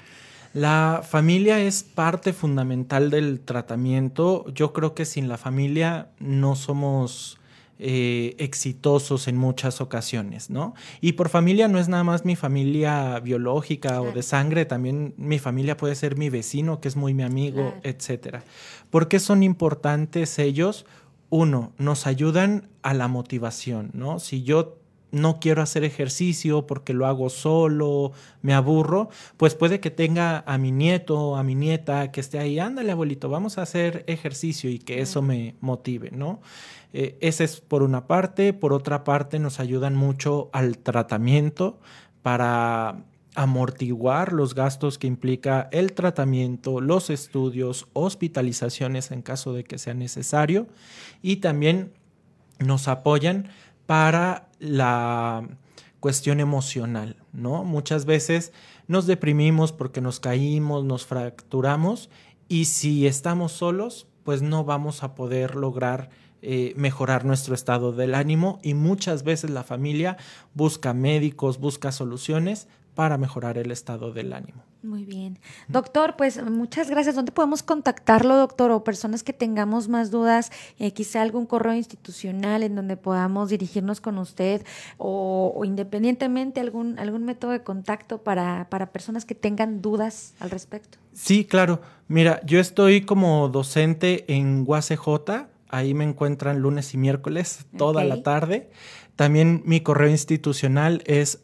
La 0.54 1.02
familia 1.02 1.60
es 1.60 1.82
parte 1.82 2.32
fundamental 2.32 3.10
del 3.10 3.40
tratamiento. 3.40 4.44
Yo 4.54 4.72
creo 4.72 4.94
que 4.94 5.06
sin 5.06 5.28
la 5.28 5.38
familia 5.38 6.08
no 6.18 6.56
somos 6.56 7.38
eh, 7.78 8.36
exitosos 8.38 9.28
en 9.28 9.36
muchas 9.36 9.80
ocasiones, 9.80 10.50
¿no? 10.50 10.74
Y 11.00 11.12
por 11.12 11.30
familia 11.30 11.68
no 11.68 11.78
es 11.78 11.88
nada 11.88 12.04
más 12.04 12.24
mi 12.24 12.36
familia 12.36 13.18
biológica 13.20 14.02
o 14.02 14.12
de 14.12 14.22
sangre, 14.22 14.66
también 14.66 15.14
mi 15.16 15.38
familia 15.38 15.76
puede 15.76 15.94
ser 15.94 16.16
mi 16.16 16.28
vecino, 16.28 16.80
que 16.80 16.88
es 16.88 16.96
muy 16.96 17.14
mi 17.14 17.22
amigo, 17.22 17.74
etcétera. 17.82 18.44
¿Por 18.90 19.08
qué 19.08 19.18
son 19.18 19.42
importantes 19.42 20.38
ellos? 20.38 20.84
Uno, 21.30 21.72
nos 21.78 22.06
ayudan 22.06 22.68
a 22.82 22.92
la 22.92 23.08
motivación, 23.08 23.90
¿no? 23.94 24.20
Si 24.20 24.42
yo 24.42 24.81
no 25.12 25.38
quiero 25.38 25.62
hacer 25.62 25.84
ejercicio 25.84 26.66
porque 26.66 26.94
lo 26.94 27.06
hago 27.06 27.30
solo, 27.30 28.12
me 28.40 28.54
aburro, 28.54 29.10
pues 29.36 29.54
puede 29.54 29.78
que 29.78 29.90
tenga 29.90 30.42
a 30.46 30.58
mi 30.58 30.72
nieto, 30.72 31.36
a 31.36 31.42
mi 31.44 31.54
nieta 31.54 32.10
que 32.10 32.20
esté 32.20 32.38
ahí, 32.38 32.58
ándale 32.58 32.90
abuelito, 32.90 33.28
vamos 33.28 33.58
a 33.58 33.62
hacer 33.62 34.04
ejercicio 34.08 34.70
y 34.70 34.78
que 34.78 35.00
eso 35.00 35.22
me 35.22 35.54
motive, 35.60 36.10
¿no? 36.10 36.40
Eh, 36.94 37.16
ese 37.20 37.44
es 37.44 37.60
por 37.60 37.82
una 37.82 38.06
parte, 38.06 38.52
por 38.52 38.72
otra 38.72 39.04
parte 39.04 39.38
nos 39.38 39.60
ayudan 39.60 39.94
mucho 39.94 40.50
al 40.52 40.78
tratamiento 40.78 41.78
para 42.22 43.04
amortiguar 43.34 44.32
los 44.32 44.54
gastos 44.54 44.98
que 44.98 45.06
implica 45.06 45.68
el 45.72 45.92
tratamiento, 45.92 46.80
los 46.80 47.08
estudios, 47.10 47.86
hospitalizaciones 47.94 49.10
en 49.10 49.22
caso 49.22 49.54
de 49.54 49.64
que 49.64 49.78
sea 49.78 49.94
necesario 49.94 50.66
y 51.22 51.36
también 51.36 51.92
nos 52.58 52.88
apoyan 52.88 53.48
para 53.86 54.48
la 54.58 55.46
cuestión 56.00 56.40
emocional, 56.40 57.16
¿no? 57.32 57.64
Muchas 57.64 58.04
veces 58.04 58.52
nos 58.88 59.06
deprimimos 59.06 59.72
porque 59.72 60.00
nos 60.00 60.20
caímos, 60.20 60.84
nos 60.84 61.06
fracturamos 61.06 62.10
y 62.48 62.66
si 62.66 63.06
estamos 63.06 63.52
solos, 63.52 64.06
pues 64.24 64.42
no 64.42 64.64
vamos 64.64 65.02
a 65.02 65.14
poder 65.14 65.54
lograr 65.54 66.10
eh, 66.44 66.74
mejorar 66.76 67.24
nuestro 67.24 67.54
estado 67.54 67.92
del 67.92 68.16
ánimo 68.16 68.58
y 68.64 68.74
muchas 68.74 69.22
veces 69.22 69.50
la 69.50 69.62
familia 69.62 70.16
busca 70.54 70.92
médicos, 70.92 71.58
busca 71.58 71.92
soluciones 71.92 72.66
para 72.96 73.16
mejorar 73.16 73.58
el 73.58 73.70
estado 73.70 74.12
del 74.12 74.32
ánimo. 74.32 74.64
Muy 74.82 75.04
bien. 75.04 75.38
Doctor, 75.68 76.16
pues 76.16 76.42
muchas 76.42 76.90
gracias. 76.90 77.14
¿Dónde 77.14 77.30
podemos 77.30 77.62
contactarlo, 77.62 78.36
doctor? 78.36 78.72
O 78.72 78.82
personas 78.82 79.22
que 79.22 79.32
tengamos 79.32 79.88
más 79.88 80.10
dudas, 80.10 80.50
eh, 80.80 80.92
quizá 80.92 81.22
algún 81.22 81.46
correo 81.46 81.74
institucional 81.74 82.64
en 82.64 82.74
donde 82.74 82.96
podamos 82.96 83.50
dirigirnos 83.50 84.00
con 84.00 84.18
usted 84.18 84.64
o, 84.98 85.62
independientemente 85.64 86.60
algún, 86.60 86.98
algún 86.98 87.24
método 87.24 87.52
de 87.52 87.62
contacto 87.62 88.18
para, 88.18 88.66
para 88.70 88.86
personas 88.90 89.24
que 89.24 89.36
tengan 89.36 89.82
dudas 89.82 90.34
al 90.40 90.50
respecto. 90.50 90.98
Sí, 91.12 91.44
claro. 91.44 91.80
Mira, 92.08 92.40
yo 92.44 92.58
estoy 92.58 93.02
como 93.02 93.48
docente 93.48 94.24
en 94.34 94.64
UACJ. 94.66 95.46
Ahí 95.68 95.94
me 95.94 96.04
encuentran 96.04 96.58
lunes 96.58 96.92
y 96.92 96.98
miércoles 96.98 97.66
toda 97.78 98.02
la 98.02 98.22
tarde. 98.24 98.70
También 99.14 99.62
mi 99.64 99.80
correo 99.80 100.08
institucional 100.08 101.02
es 101.06 101.40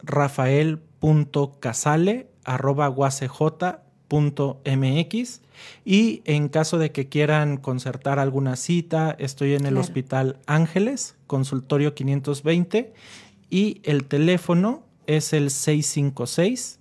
rafael.casale.guacj.mx 2.56 5.40
y 5.84 6.22
en 6.24 6.48
caso 6.48 6.78
de 6.78 6.92
que 6.92 7.08
quieran 7.08 7.56
concertar 7.56 8.18
alguna 8.18 8.56
cita, 8.56 9.14
estoy 9.18 9.54
en 9.54 9.66
el 9.66 9.76
Hospital 9.76 10.38
Ángeles, 10.46 11.16
consultorio 11.26 11.94
520 11.94 12.92
y 13.50 13.80
el 13.84 14.04
teléfono 14.04 14.82
es 15.06 15.32
el 15.32 15.50
656 15.50 16.78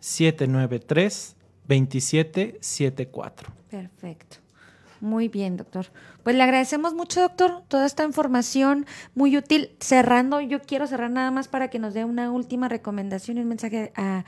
793 0.00 1.36
2774. 1.68 3.52
Perfecto. 3.70 4.38
Muy 5.00 5.28
bien, 5.28 5.56
doctor. 5.56 5.86
Pues 6.22 6.36
le 6.36 6.42
agradecemos 6.42 6.94
mucho, 6.94 7.20
doctor, 7.20 7.62
toda 7.68 7.86
esta 7.86 8.04
información 8.04 8.86
muy 9.14 9.36
útil. 9.36 9.70
Cerrando, 9.80 10.40
yo 10.40 10.60
quiero 10.62 10.86
cerrar 10.86 11.10
nada 11.10 11.30
más 11.30 11.48
para 11.48 11.68
que 11.68 11.78
nos 11.78 11.94
dé 11.94 12.04
una 12.04 12.30
última 12.30 12.68
recomendación 12.68 13.38
y 13.38 13.40
un 13.42 13.48
mensaje 13.48 13.92
a, 13.96 14.24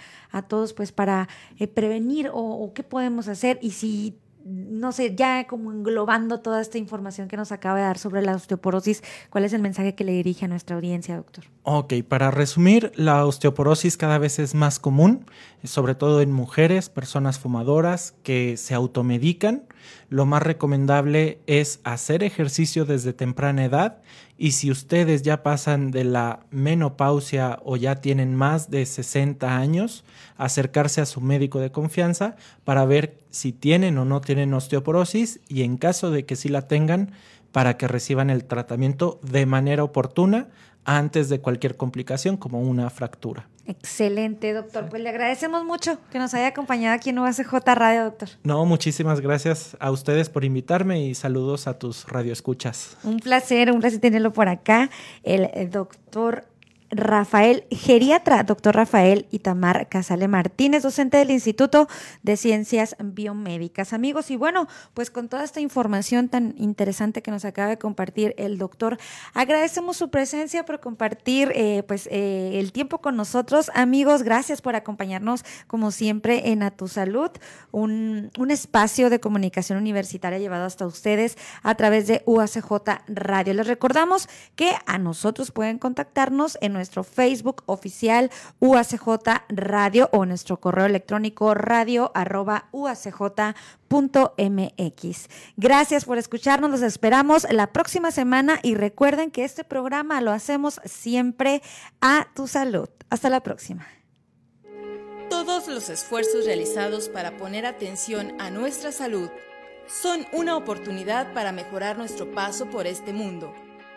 todos, 0.49 0.73
pues 0.73 0.93
para 0.93 1.29
eh, 1.59 1.67
prevenir 1.67 2.29
o, 2.29 2.41
o 2.41 2.73
qué 2.73 2.83
podemos 2.83 3.29
hacer 3.29 3.59
y 3.63 3.73
si 3.73 4.17
no 4.45 4.93
sé, 4.93 5.15
ya 5.15 5.47
como 5.47 5.73
englobando 5.73 6.41
toda 6.41 6.61
esta 6.61 6.79
información 6.79 7.29
que 7.29 7.37
nos 7.37 7.53
acaba 7.53 7.79
de 7.79 7.85
dar 7.85 7.99
sobre 7.99 8.23
la 8.23 8.35
osteoporosis, 8.35 9.03
¿cuál 9.29 9.45
es 9.45 9.53
el 9.53 9.61
mensaje 9.61 9.95
que 9.95 10.05
le 10.05 10.13
dirige 10.13 10.47
a 10.47 10.49
nuestra 10.49 10.77
audiencia, 10.77 11.17
doctor? 11.17 11.45
Ok, 11.63 11.95
para 12.09 12.31
resumir, 12.31 12.93
la 12.97 13.27
osteoporosis 13.27 13.97
cada 13.97 14.19
vez 14.19 14.39
es 14.39 14.55
más 14.55 14.79
común, 14.79 15.27
sobre 15.63 15.95
todo 15.95 16.21
en 16.21 16.33
mujeres, 16.33 16.89
personas 16.89 17.39
fumadoras 17.39 18.15
que 18.23 18.57
se 18.57 18.75
automedican. 18.75 19.65
Lo 20.11 20.27
más 20.27 20.43
recomendable 20.43 21.39
es 21.47 21.79
hacer 21.85 22.25
ejercicio 22.25 22.85
desde 22.85 23.13
temprana 23.13 23.65
edad 23.65 24.03
y 24.37 24.51
si 24.53 24.69
ustedes 24.69 25.23
ya 25.23 25.45
pasan 25.45 25.93
de 25.93 26.03
la 26.03 26.41
menopausia 26.51 27.61
o 27.65 27.77
ya 27.77 27.95
tienen 28.01 28.35
más 28.35 28.71
de 28.71 28.85
60 28.87 29.57
años, 29.57 30.05
acercarse 30.37 31.01
a 31.01 31.07
su 31.07 31.21
médico 31.21 31.61
de 31.61 31.71
confianza 31.71 32.35
para 32.65 32.85
ver 32.87 33.19
si 33.31 33.53
tienen 33.53 33.99
o 33.99 34.05
no 34.05 34.21
tienen 34.21 34.53
osteoporosis 34.53 35.39
y 35.49 35.63
en 35.63 35.77
caso 35.77 36.11
de 36.11 36.27
que 36.27 36.35
sí 36.35 36.49
la 36.49 36.67
tengan, 36.67 37.13
para 37.53 37.77
que 37.77 37.87
reciban 37.87 38.31
el 38.31 38.45
tratamiento 38.45 39.21
de 39.23 39.47
manera 39.47 39.85
oportuna 39.85 40.49
antes 40.85 41.29
de 41.29 41.41
cualquier 41.41 41.77
complicación 41.77 42.37
como 42.37 42.61
una 42.61 42.91
fractura. 42.91 43.49
Excelente, 43.71 44.53
doctor. 44.53 44.89
Pues 44.89 45.01
le 45.01 45.09
agradecemos 45.11 45.65
mucho 45.65 45.97
que 46.11 46.19
nos 46.19 46.35
haya 46.35 46.49
acompañado 46.49 46.97
aquí 46.97 47.11
en 47.11 47.21
UACJ 47.21 47.53
Radio, 47.67 48.03
doctor. 48.03 48.29
No, 48.43 48.65
muchísimas 48.65 49.21
gracias 49.21 49.77
a 49.79 49.93
ustedes 49.93 50.29
por 50.29 50.45
invitarme 50.45 51.05
y 51.05 51.15
saludos 51.15 51.69
a 51.69 51.79
tus 51.79 52.05
radioescuchas. 52.09 52.97
Un 53.05 53.21
placer, 53.21 53.71
un 53.71 53.79
placer 53.79 54.01
tenerlo 54.01 54.33
por 54.33 54.49
acá. 54.49 54.91
El, 55.23 55.71
doctor 55.71 56.47
Rafael, 56.91 57.65
geriatra, 57.71 58.43
doctor 58.43 58.75
Rafael 58.75 59.27
Itamar 59.31 59.89
Casale 59.89 60.27
Martínez, 60.27 60.83
docente 60.83 61.19
del 61.19 61.31
Instituto 61.31 61.89
de 62.23 62.37
Ciencias 62.37 62.97
Biomédicas. 62.99 63.93
Amigos, 63.93 64.31
y 64.31 64.37
bueno, 64.37 64.67
pues 64.93 65.11
con 65.11 65.29
toda 65.29 65.45
esta 65.45 65.61
información 65.61 66.29
tan 66.29 66.55
interesante 66.59 67.23
que 67.23 67.31
nos 67.31 67.45
acaba 67.45 67.69
de 67.69 67.79
compartir 67.79 68.35
el 68.39 68.59
doctor, 68.59 68.99
agradecemos 69.35 69.97
su 69.99 70.11
presencia 70.11 70.65
por 70.65 70.81
compartir 70.81 71.53
eh, 71.55 71.85
pues 71.87 72.09
eh, 72.11 72.59
el 72.59 72.73
tiempo 72.73 72.99
con 72.99 73.17
nosotros. 73.17 73.71
Amigos, 73.75 74.25
gracias 74.25 74.61
por 74.61 74.75
acompañarnos 74.75 75.45
como 75.69 75.93
siempre 75.93 76.51
en 76.51 76.65
A 76.65 76.73
Tu 76.73 76.89
Salud, 76.89 77.31
un, 77.71 78.31
un 78.37 78.51
espacio 78.51 79.11
de 79.11 79.21
comunicación 79.21 79.79
universitaria 79.79 80.39
llevado 80.41 80.65
hasta 80.65 80.87
ustedes 80.87 81.39
a 81.63 81.77
través 81.77 82.09
de 82.09 82.23
UACJ 82.27 82.73
Radio. 83.07 83.55
Les 83.55 83.69
recordamos 83.69 84.29
que 84.57 84.73
a 84.87 84.99
nosotros 84.99 85.53
pueden 85.53 85.79
contactarnos 85.79 86.59
en 86.61 86.80
nuestro 86.81 87.05
Facebook 87.05 87.63
oficial 87.67 88.31
UACJ 88.59 89.09
Radio 89.49 90.09
o 90.13 90.25
nuestro 90.25 90.59
correo 90.59 90.87
electrónico 90.87 91.55
radio 91.55 92.11
arroba 92.15 92.69
uacj.mx. 92.73 93.19
Gracias 95.57 96.05
por 96.05 96.19
escucharnos, 96.19 96.71
los 96.71 96.83
esperamos 96.83 97.47
la 97.51 97.69
próxima 97.69 98.11
semana 98.11 98.59
y 98.63 98.75
recuerden 98.75 99.31
que 99.31 99.45
este 99.45 99.63
programa 99.63 100.21
lo 100.21 100.33
hacemos 100.33 100.81
siempre 100.85 101.63
a 102.01 102.29
tu 102.35 102.49
salud. 102.49 102.89
Hasta 103.11 103.29
la 103.29 103.43
próxima. 103.43 103.87
Todos 105.29 105.69
los 105.69 105.91
esfuerzos 105.91 106.47
realizados 106.47 107.09
para 107.09 107.37
poner 107.37 107.67
atención 107.67 108.41
a 108.41 108.51
nuestra 108.51 108.91
salud 108.91 109.31
son 109.87 110.27
una 110.33 110.57
oportunidad 110.57 111.33
para 111.35 111.53
mejorar 111.53 111.99
nuestro 111.99 112.31
paso 112.33 112.71
por 112.71 112.87
este 112.87 113.13
mundo. 113.13 113.53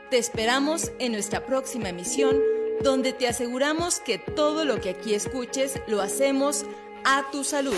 Te 0.10 0.18
esperamos 0.18 0.92
en 1.00 1.12
nuestra 1.12 1.46
próxima 1.46 1.90
emisión 1.90 2.36
donde 2.82 3.14
te 3.14 3.28
aseguramos 3.28 4.00
que 4.00 4.18
todo 4.18 4.66
lo 4.66 4.80
que 4.82 4.92
aquí 4.92 5.14
escuches 5.14 5.80
lo 5.88 6.02
hacemos 6.02 6.66
a 7.04 7.26
tu 7.32 7.44
salud. 7.44 7.76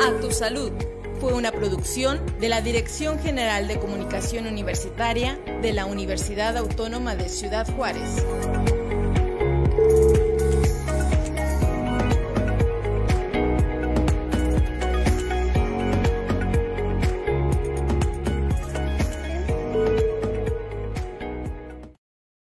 A 0.00 0.20
tu 0.20 0.30
salud 0.30 0.72
fue 1.20 1.34
una 1.34 1.52
producción 1.52 2.20
de 2.40 2.48
la 2.48 2.62
Dirección 2.62 3.18
General 3.18 3.68
de 3.68 3.78
Comunicación 3.78 4.46
Universitaria 4.46 5.38
de 5.60 5.72
la 5.72 5.84
Universidad 5.84 6.56
Autónoma 6.56 7.14
de 7.14 7.28
Ciudad 7.28 7.66
Juárez. 7.76 8.24